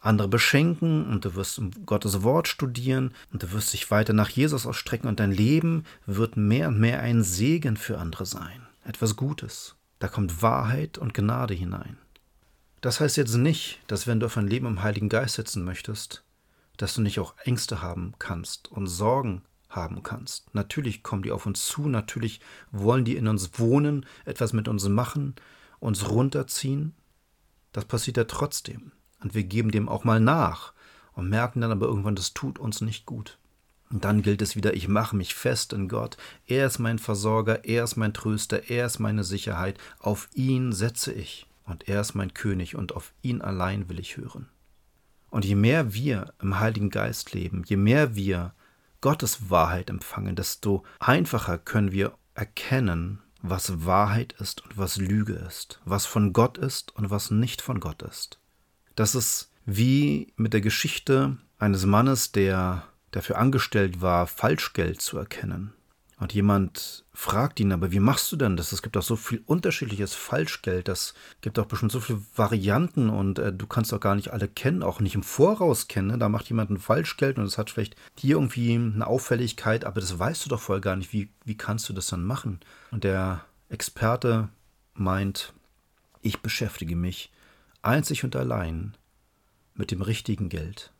andere 0.00 0.28
beschenken 0.28 1.06
und 1.08 1.24
du 1.24 1.34
wirst 1.34 1.60
Gottes 1.86 2.22
Wort 2.22 2.46
studieren 2.46 3.14
und 3.32 3.42
du 3.42 3.52
wirst 3.52 3.72
dich 3.72 3.90
weiter 3.90 4.12
nach 4.12 4.28
Jesus 4.28 4.66
ausstrecken 4.66 5.08
und 5.08 5.18
dein 5.18 5.32
Leben 5.32 5.84
wird 6.06 6.36
mehr 6.36 6.68
und 6.68 6.78
mehr 6.78 7.00
ein 7.00 7.22
Segen 7.22 7.76
für 7.76 7.98
andere 7.98 8.26
sein. 8.26 8.66
Etwas 8.84 9.16
Gutes. 9.16 9.74
Da 9.98 10.08
kommt 10.08 10.42
Wahrheit 10.42 10.98
und 10.98 11.14
Gnade 11.14 11.54
hinein. 11.54 11.96
Das 12.80 13.00
heißt 13.00 13.16
jetzt 13.16 13.34
nicht, 13.34 13.80
dass 13.88 14.06
wenn 14.06 14.20
du 14.20 14.26
auf 14.26 14.36
ein 14.36 14.46
Leben 14.46 14.66
im 14.66 14.82
Heiligen 14.82 15.08
Geist 15.08 15.34
setzen 15.34 15.64
möchtest, 15.64 16.22
dass 16.76 16.94
du 16.94 17.00
nicht 17.00 17.18
auch 17.18 17.34
Ängste 17.42 17.82
haben 17.82 18.14
kannst 18.20 18.70
und 18.70 18.86
Sorgen 18.86 19.42
haben 19.68 20.02
kannst. 20.02 20.54
Natürlich 20.54 21.02
kommen 21.02 21.22
die 21.22 21.32
auf 21.32 21.46
uns 21.46 21.66
zu, 21.66 21.88
natürlich 21.88 22.40
wollen 22.70 23.04
die 23.04 23.16
in 23.16 23.28
uns 23.28 23.58
wohnen, 23.58 24.06
etwas 24.24 24.52
mit 24.52 24.68
uns 24.68 24.88
machen, 24.88 25.34
uns 25.78 26.08
runterziehen. 26.08 26.94
Das 27.72 27.84
passiert 27.84 28.16
ja 28.16 28.24
trotzdem. 28.24 28.92
Und 29.20 29.34
wir 29.34 29.44
geben 29.44 29.70
dem 29.70 29.88
auch 29.88 30.04
mal 30.04 30.20
nach 30.20 30.72
und 31.12 31.28
merken 31.28 31.60
dann 31.60 31.72
aber 31.72 31.86
irgendwann, 31.86 32.16
das 32.16 32.34
tut 32.34 32.58
uns 32.58 32.80
nicht 32.80 33.04
gut. 33.04 33.38
Und 33.90 34.04
dann 34.04 34.22
gilt 34.22 34.42
es 34.42 34.54
wieder, 34.54 34.74
ich 34.74 34.86
mache 34.86 35.16
mich 35.16 35.34
fest 35.34 35.72
in 35.72 35.88
Gott. 35.88 36.16
Er 36.46 36.66
ist 36.66 36.78
mein 36.78 36.98
Versorger, 36.98 37.64
er 37.64 37.84
ist 37.84 37.96
mein 37.96 38.12
Tröster, 38.12 38.68
er 38.68 38.86
ist 38.86 38.98
meine 38.98 39.24
Sicherheit. 39.24 39.78
Auf 39.98 40.28
ihn 40.34 40.72
setze 40.72 41.12
ich. 41.12 41.46
Und 41.64 41.88
er 41.88 42.00
ist 42.00 42.14
mein 42.14 42.32
König 42.32 42.76
und 42.76 42.94
auf 42.94 43.12
ihn 43.20 43.42
allein 43.42 43.88
will 43.88 43.98
ich 43.98 44.16
hören. 44.16 44.48
Und 45.30 45.44
je 45.44 45.54
mehr 45.54 45.92
wir 45.92 46.32
im 46.40 46.58
Heiligen 46.58 46.88
Geist 46.88 47.34
leben, 47.34 47.62
je 47.66 47.76
mehr 47.76 48.16
wir 48.16 48.54
Gottes 49.00 49.50
Wahrheit 49.50 49.90
empfangen, 49.90 50.36
desto 50.36 50.84
einfacher 50.98 51.58
können 51.58 51.92
wir 51.92 52.14
erkennen, 52.34 53.20
was 53.42 53.84
Wahrheit 53.84 54.32
ist 54.40 54.64
und 54.64 54.76
was 54.76 54.96
Lüge 54.96 55.34
ist, 55.34 55.80
was 55.84 56.06
von 56.06 56.32
Gott 56.32 56.58
ist 56.58 56.94
und 56.96 57.10
was 57.10 57.30
nicht 57.30 57.62
von 57.62 57.80
Gott 57.80 58.02
ist. 58.02 58.38
Das 58.96 59.14
ist 59.14 59.52
wie 59.64 60.32
mit 60.36 60.52
der 60.52 60.60
Geschichte 60.60 61.36
eines 61.58 61.86
Mannes, 61.86 62.32
der 62.32 62.84
dafür 63.10 63.38
angestellt 63.38 64.00
war, 64.00 64.26
Falschgeld 64.26 65.00
zu 65.00 65.18
erkennen. 65.18 65.72
Und 66.20 66.34
jemand 66.34 67.04
fragt 67.12 67.60
ihn, 67.60 67.70
aber 67.70 67.92
wie 67.92 68.00
machst 68.00 68.32
du 68.32 68.36
denn 68.36 68.56
das? 68.56 68.72
Es 68.72 68.82
gibt 68.82 68.96
auch 68.96 69.02
so 69.02 69.14
viel 69.14 69.40
unterschiedliches 69.46 70.14
Falschgeld, 70.14 70.88
das 70.88 71.14
gibt 71.42 71.60
auch 71.60 71.66
bestimmt 71.66 71.92
so 71.92 72.00
viele 72.00 72.20
Varianten 72.34 73.08
und 73.08 73.38
äh, 73.38 73.52
du 73.52 73.68
kannst 73.68 73.92
doch 73.92 74.00
gar 74.00 74.16
nicht 74.16 74.32
alle 74.32 74.48
kennen, 74.48 74.82
auch 74.82 74.98
nicht 74.98 75.14
im 75.14 75.22
Voraus 75.22 75.86
kennen. 75.86 76.08
Ne? 76.08 76.18
Da 76.18 76.28
macht 76.28 76.48
jemand 76.48 76.70
ein 76.70 76.78
Falschgeld 76.78 77.38
und 77.38 77.44
es 77.44 77.56
hat 77.56 77.70
vielleicht 77.70 77.94
dir 78.18 78.36
irgendwie 78.36 78.74
eine 78.74 79.06
Auffälligkeit, 79.06 79.84
aber 79.84 80.00
das 80.00 80.18
weißt 80.18 80.44
du 80.44 80.48
doch 80.48 80.60
vorher 80.60 80.80
gar 80.80 80.96
nicht. 80.96 81.12
Wie, 81.12 81.30
wie 81.44 81.56
kannst 81.56 81.88
du 81.88 81.92
das 81.92 82.08
dann 82.08 82.24
machen? 82.24 82.58
Und 82.90 83.04
der 83.04 83.44
Experte 83.68 84.48
meint, 84.94 85.52
ich 86.20 86.40
beschäftige 86.40 86.96
mich 86.96 87.30
einzig 87.82 88.24
und 88.24 88.34
allein 88.34 88.96
mit 89.74 89.92
dem 89.92 90.02
richtigen 90.02 90.48
Geld. 90.48 90.92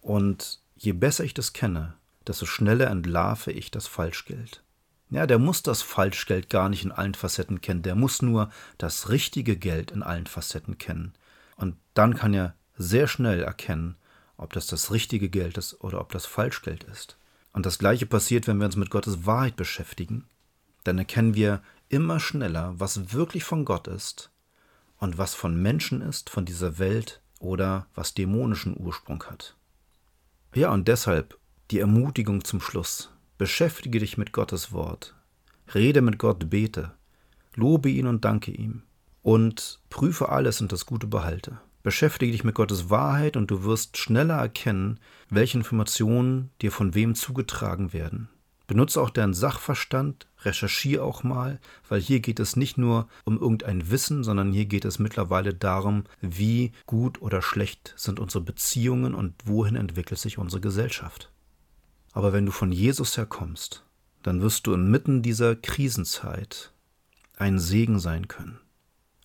Und 0.00 0.60
je 0.74 0.92
besser 0.92 1.24
ich 1.24 1.34
das 1.34 1.52
kenne, 1.52 1.94
desto 2.26 2.46
schneller 2.46 2.88
entlarve 2.88 3.52
ich 3.52 3.70
das 3.70 3.86
Falschgeld. 3.86 4.62
Ja, 5.10 5.26
der 5.26 5.38
muss 5.38 5.62
das 5.62 5.82
Falschgeld 5.82 6.50
gar 6.50 6.68
nicht 6.68 6.84
in 6.84 6.92
allen 6.92 7.14
Facetten 7.14 7.60
kennen, 7.60 7.82
der 7.82 7.94
muss 7.94 8.22
nur 8.22 8.50
das 8.78 9.10
richtige 9.10 9.56
Geld 9.56 9.90
in 9.90 10.02
allen 10.02 10.26
Facetten 10.26 10.78
kennen. 10.78 11.14
Und 11.56 11.76
dann 11.94 12.14
kann 12.14 12.34
er 12.34 12.54
sehr 12.76 13.06
schnell 13.06 13.42
erkennen, 13.42 13.96
ob 14.36 14.52
das 14.52 14.66
das 14.66 14.90
richtige 14.90 15.28
Geld 15.28 15.56
ist 15.58 15.80
oder 15.82 16.00
ob 16.00 16.10
das 16.12 16.26
Falschgeld 16.26 16.84
ist. 16.84 17.16
Und 17.52 17.66
das 17.66 17.78
gleiche 17.78 18.06
passiert, 18.06 18.48
wenn 18.48 18.58
wir 18.58 18.66
uns 18.66 18.76
mit 18.76 18.90
Gottes 18.90 19.26
Wahrheit 19.26 19.54
beschäftigen. 19.56 20.26
Dann 20.82 20.98
erkennen 20.98 21.34
wir 21.34 21.62
immer 21.88 22.18
schneller, 22.18 22.74
was 22.76 23.12
wirklich 23.12 23.44
von 23.44 23.64
Gott 23.64 23.86
ist 23.86 24.30
und 24.98 25.18
was 25.18 25.34
von 25.34 25.60
Menschen 25.60 26.00
ist, 26.00 26.30
von 26.30 26.44
dieser 26.44 26.78
Welt 26.78 27.20
oder 27.38 27.86
was 27.94 28.14
dämonischen 28.14 28.76
Ursprung 28.76 29.22
hat. 29.24 29.56
Ja, 30.54 30.72
und 30.72 30.88
deshalb 30.88 31.38
die 31.70 31.78
Ermutigung 31.78 32.44
zum 32.44 32.60
Schluss. 32.60 33.10
Beschäftige 33.38 33.98
dich 33.98 34.18
mit 34.18 34.32
Gottes 34.32 34.72
Wort. 34.72 35.14
Rede 35.74 36.02
mit 36.02 36.18
Gott, 36.18 36.50
bete. 36.50 36.92
Lobe 37.54 37.88
ihn 37.88 38.06
und 38.06 38.24
danke 38.24 38.50
ihm. 38.50 38.82
Und 39.22 39.80
prüfe 39.88 40.28
alles 40.28 40.60
und 40.60 40.72
das 40.72 40.86
Gute 40.86 41.06
behalte. 41.06 41.58
Beschäftige 41.82 42.32
dich 42.32 42.44
mit 42.44 42.54
Gottes 42.54 42.90
Wahrheit 42.90 43.36
und 43.36 43.50
du 43.50 43.64
wirst 43.64 43.96
schneller 43.96 44.36
erkennen, 44.36 45.00
welche 45.30 45.58
Informationen 45.58 46.50
dir 46.60 46.72
von 46.72 46.94
wem 46.94 47.14
zugetragen 47.14 47.92
werden. 47.92 48.28
Benutze 48.66 49.02
auch 49.02 49.10
deinen 49.10 49.34
Sachverstand, 49.34 50.26
recherchiere 50.42 51.02
auch 51.02 51.22
mal, 51.22 51.60
weil 51.86 52.00
hier 52.00 52.20
geht 52.20 52.40
es 52.40 52.56
nicht 52.56 52.78
nur 52.78 53.08
um 53.24 53.38
irgendein 53.38 53.90
Wissen, 53.90 54.24
sondern 54.24 54.52
hier 54.52 54.64
geht 54.64 54.86
es 54.86 54.98
mittlerweile 54.98 55.52
darum, 55.52 56.04
wie 56.22 56.72
gut 56.86 57.20
oder 57.20 57.42
schlecht 57.42 57.92
sind 57.96 58.18
unsere 58.18 58.42
Beziehungen 58.42 59.14
und 59.14 59.34
wohin 59.44 59.76
entwickelt 59.76 60.18
sich 60.18 60.38
unsere 60.38 60.62
Gesellschaft. 60.62 61.30
Aber 62.14 62.32
wenn 62.32 62.46
du 62.46 62.52
von 62.52 62.72
Jesus 62.72 63.16
her 63.16 63.26
kommst, 63.26 63.84
dann 64.22 64.40
wirst 64.40 64.66
du 64.66 64.72
inmitten 64.72 65.20
dieser 65.20 65.56
Krisenzeit 65.56 66.72
ein 67.36 67.58
Segen 67.58 67.98
sein 67.98 68.28
können. 68.28 68.60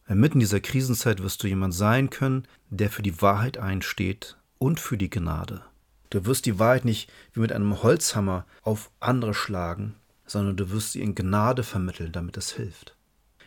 Inmitten 0.08 0.40
dieser 0.40 0.60
Krisenzeit 0.60 1.22
wirst 1.22 1.44
du 1.44 1.48
jemand 1.48 1.76
sein 1.76 2.10
können, 2.10 2.48
der 2.72 2.90
für 2.90 3.04
die 3.04 3.22
Wahrheit 3.22 3.60
einsteht 3.60 4.38
und 4.58 4.80
für 4.80 4.98
die 4.98 5.12
Gnade. 5.12 5.62
Du 6.10 6.26
wirst 6.26 6.48
die 6.48 6.58
Wahrheit 6.58 6.84
nicht 6.84 7.12
wie 7.34 7.42
mit 7.42 7.52
einem 7.52 7.84
Holzhammer 7.84 8.48
auf 8.64 8.90
andere 9.00 9.36
schlagen, 9.36 9.96
sondern 10.26 10.58
du 10.58 10.72
wirst 10.72 10.94
sie 10.94 11.02
in 11.02 11.14
Gnade 11.14 11.62
vermitteln, 11.62 12.12
damit 12.12 12.38
es 12.38 12.52
hilft. 12.54 12.96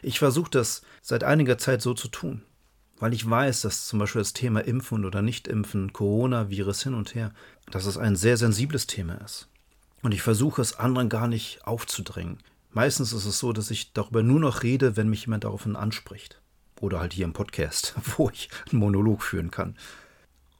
Ich 0.03 0.21
versuche 0.21 0.51
das 0.53 0.83
seit 1.01 1.25
einiger 1.25 1.59
Zeit 1.59 1.83
so 1.83 1.95
zu 1.95 2.07
tun, 2.07 2.43
weil 3.03 3.15
ich 3.15 3.29
weiß, 3.29 3.63
dass 3.63 3.89
zum 3.89 3.99
Beispiel 3.99 4.21
das 4.21 4.33
Thema 4.33 4.61
Impfen 4.61 5.05
oder 5.05 5.23
Nicht-Impfen, 5.23 5.93
Coronavirus 5.93 6.85
hin 6.85 6.95
und 6.95 7.17
her, 7.17 7.33
dass 7.69 7.85
es 7.85 7.99
ein 7.99 8.15
sehr 8.15 8.37
sensibles 8.37 8.87
Thema 8.87 9.15
ist. 9.15 9.49
Und 10.03 10.15
ich 10.15 10.23
versuche 10.23 10.63
es 10.63 10.79
anderen 10.79 11.09
gar 11.09 11.27
nicht 11.27 11.67
aufzudrängen. 11.67 12.39
Meistens 12.71 13.13
ist 13.13 13.25
es 13.25 13.41
so, 13.41 13.53
dass 13.53 13.73
ich 13.73 13.93
darüber 13.93 14.23
nur 14.23 14.39
noch 14.39 14.63
rede, 14.63 14.97
wenn 14.97 15.09
mich 15.09 15.23
jemand 15.23 15.43
daraufhin 15.43 15.75
anspricht. 15.75 16.41
Oder 16.81 17.01
halt 17.01 17.13
hier 17.13 17.25
im 17.25 17.33
Podcast, 17.33 17.97
wo 18.17 18.31
ich 18.31 18.49
einen 18.71 18.79
Monolog 18.79 19.25
führen 19.25 19.51
kann. 19.51 19.77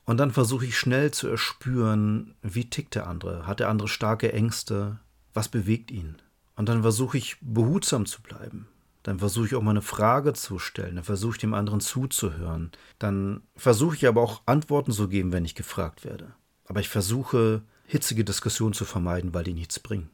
Und 0.05 0.17
dann 0.17 0.33
versuche 0.33 0.67
ich 0.67 0.77
schnell 0.77 1.13
zu 1.13 1.29
erspüren, 1.29 2.35
wie 2.43 2.69
tickt 2.69 2.97
der 2.97 3.07
andere? 3.07 3.47
Hat 3.47 3.61
der 3.61 3.69
andere 3.69 3.87
starke 3.87 4.33
Ängste? 4.33 4.99
Was 5.33 5.49
bewegt 5.49 5.93
ihn? 5.93 6.17
Und 6.57 6.69
dann 6.69 6.83
versuche 6.83 7.19
ich 7.19 7.37
behutsam 7.41 8.05
zu 8.05 8.21
bleiben. 8.21 8.67
Dann 9.03 9.19
versuche 9.19 9.47
ich 9.47 9.55
auch 9.55 9.63
mal 9.63 9.73
eine 9.73 9.83
Frage 9.83 10.33
zu 10.33 10.59
stellen. 10.59 10.97
Dann 10.97 11.05
versuche 11.05 11.33
ich 11.33 11.39
dem 11.39 11.55
anderen 11.55 11.81
zuzuhören. 11.81 12.71
Dann 12.99 13.43
versuche 13.57 13.97
ich 13.97 14.07
aber 14.07 14.23
auch 14.23 14.43
Antworten 14.47 14.93
zu 14.93 15.09
geben, 15.09 15.33
wenn 15.33 15.45
ich 15.45 15.55
gefragt 15.55 16.05
werde. 16.05 16.35
Aber 16.67 16.81
ich 16.81 16.89
versuche, 16.89 17.63
hitzige 17.87 18.25
Diskussionen 18.25 18.75
zu 18.75 18.85
vermeiden, 18.85 19.35
weil 19.35 19.45
die 19.45 19.55
nichts 19.55 19.81
bringen. 19.81 20.11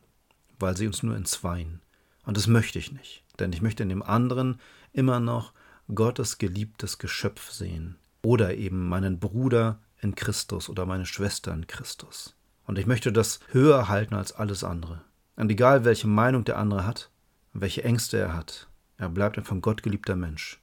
Weil 0.59 0.77
sie 0.77 0.87
uns 0.87 1.03
nur 1.03 1.17
entzweien. 1.17 1.81
Und 2.25 2.37
das 2.37 2.47
möchte 2.47 2.79
ich 2.79 2.93
nicht. 2.93 3.25
Denn 3.39 3.53
ich 3.53 3.63
möchte 3.63 3.83
in 3.83 3.89
dem 3.89 4.03
anderen 4.03 4.61
immer 4.93 5.21
noch 5.21 5.53
Gottes 5.95 6.39
geliebtes 6.39 6.99
Geschöpf 6.99 7.51
sehen 7.51 7.97
oder 8.23 8.55
eben 8.55 8.89
meinen 8.89 9.19
Bruder 9.19 9.81
in 10.01 10.15
Christus 10.15 10.69
oder 10.69 10.87
meine 10.87 11.07
Schwester 11.07 11.53
in 11.53 11.67
Christus. 11.67 12.35
Und 12.67 12.79
ich 12.79 12.87
möchte 12.87 13.13
das 13.13 13.41
höher 13.53 13.89
halten 13.89 14.15
als 14.15 14.33
alles 14.33 14.65
andere. 14.65 15.03
Und 15.37 15.51
egal, 15.51 15.85
welche 15.85 16.09
Meinung 16.09 16.45
der 16.45 16.59
andere 16.59 16.87
hat, 16.87 17.11
welche 17.53 17.85
Ängste 17.85 18.19
er 18.19 18.35
hat, 18.35 18.69
er 18.99 19.09
bleibt 19.09 19.39
ein 19.39 19.45
von 19.45 19.63
Gott 19.63 19.83
geliebter 19.83 20.17
Mensch. 20.17 20.61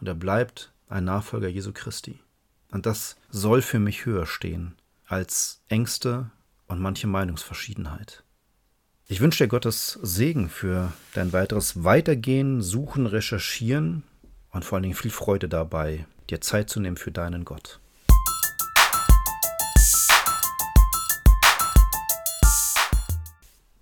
Und 0.00 0.06
er 0.06 0.14
bleibt 0.14 0.72
ein 0.88 1.04
Nachfolger 1.04 1.48
Jesu 1.48 1.72
Christi. 1.72 2.20
Und 2.70 2.86
das 2.86 3.16
soll 3.28 3.60
für 3.60 3.78
mich 3.78 4.06
höher 4.06 4.26
stehen 4.26 4.76
als 5.06 5.62
Ängste 5.68 6.30
und 6.66 6.80
manche 6.80 7.06
Meinungsverschiedenheit. 7.06 8.22
Ich 9.08 9.20
wünsche 9.20 9.44
dir 9.44 9.48
Gottes 9.48 9.98
Segen 10.02 10.48
für 10.48 10.92
dein 11.14 11.32
weiteres 11.32 11.84
Weitergehen, 11.84 12.60
Suchen, 12.60 13.06
Recherchieren 13.06 14.02
und 14.50 14.64
vor 14.64 14.76
allen 14.76 14.82
Dingen 14.84 14.96
viel 14.96 15.12
Freude 15.12 15.48
dabei, 15.48 16.06
dir 16.30 16.40
Zeit 16.40 16.70
zu 16.70 16.80
nehmen 16.80 16.96
für 16.96 17.12
deinen 17.12 17.44
Gott. 17.44 17.80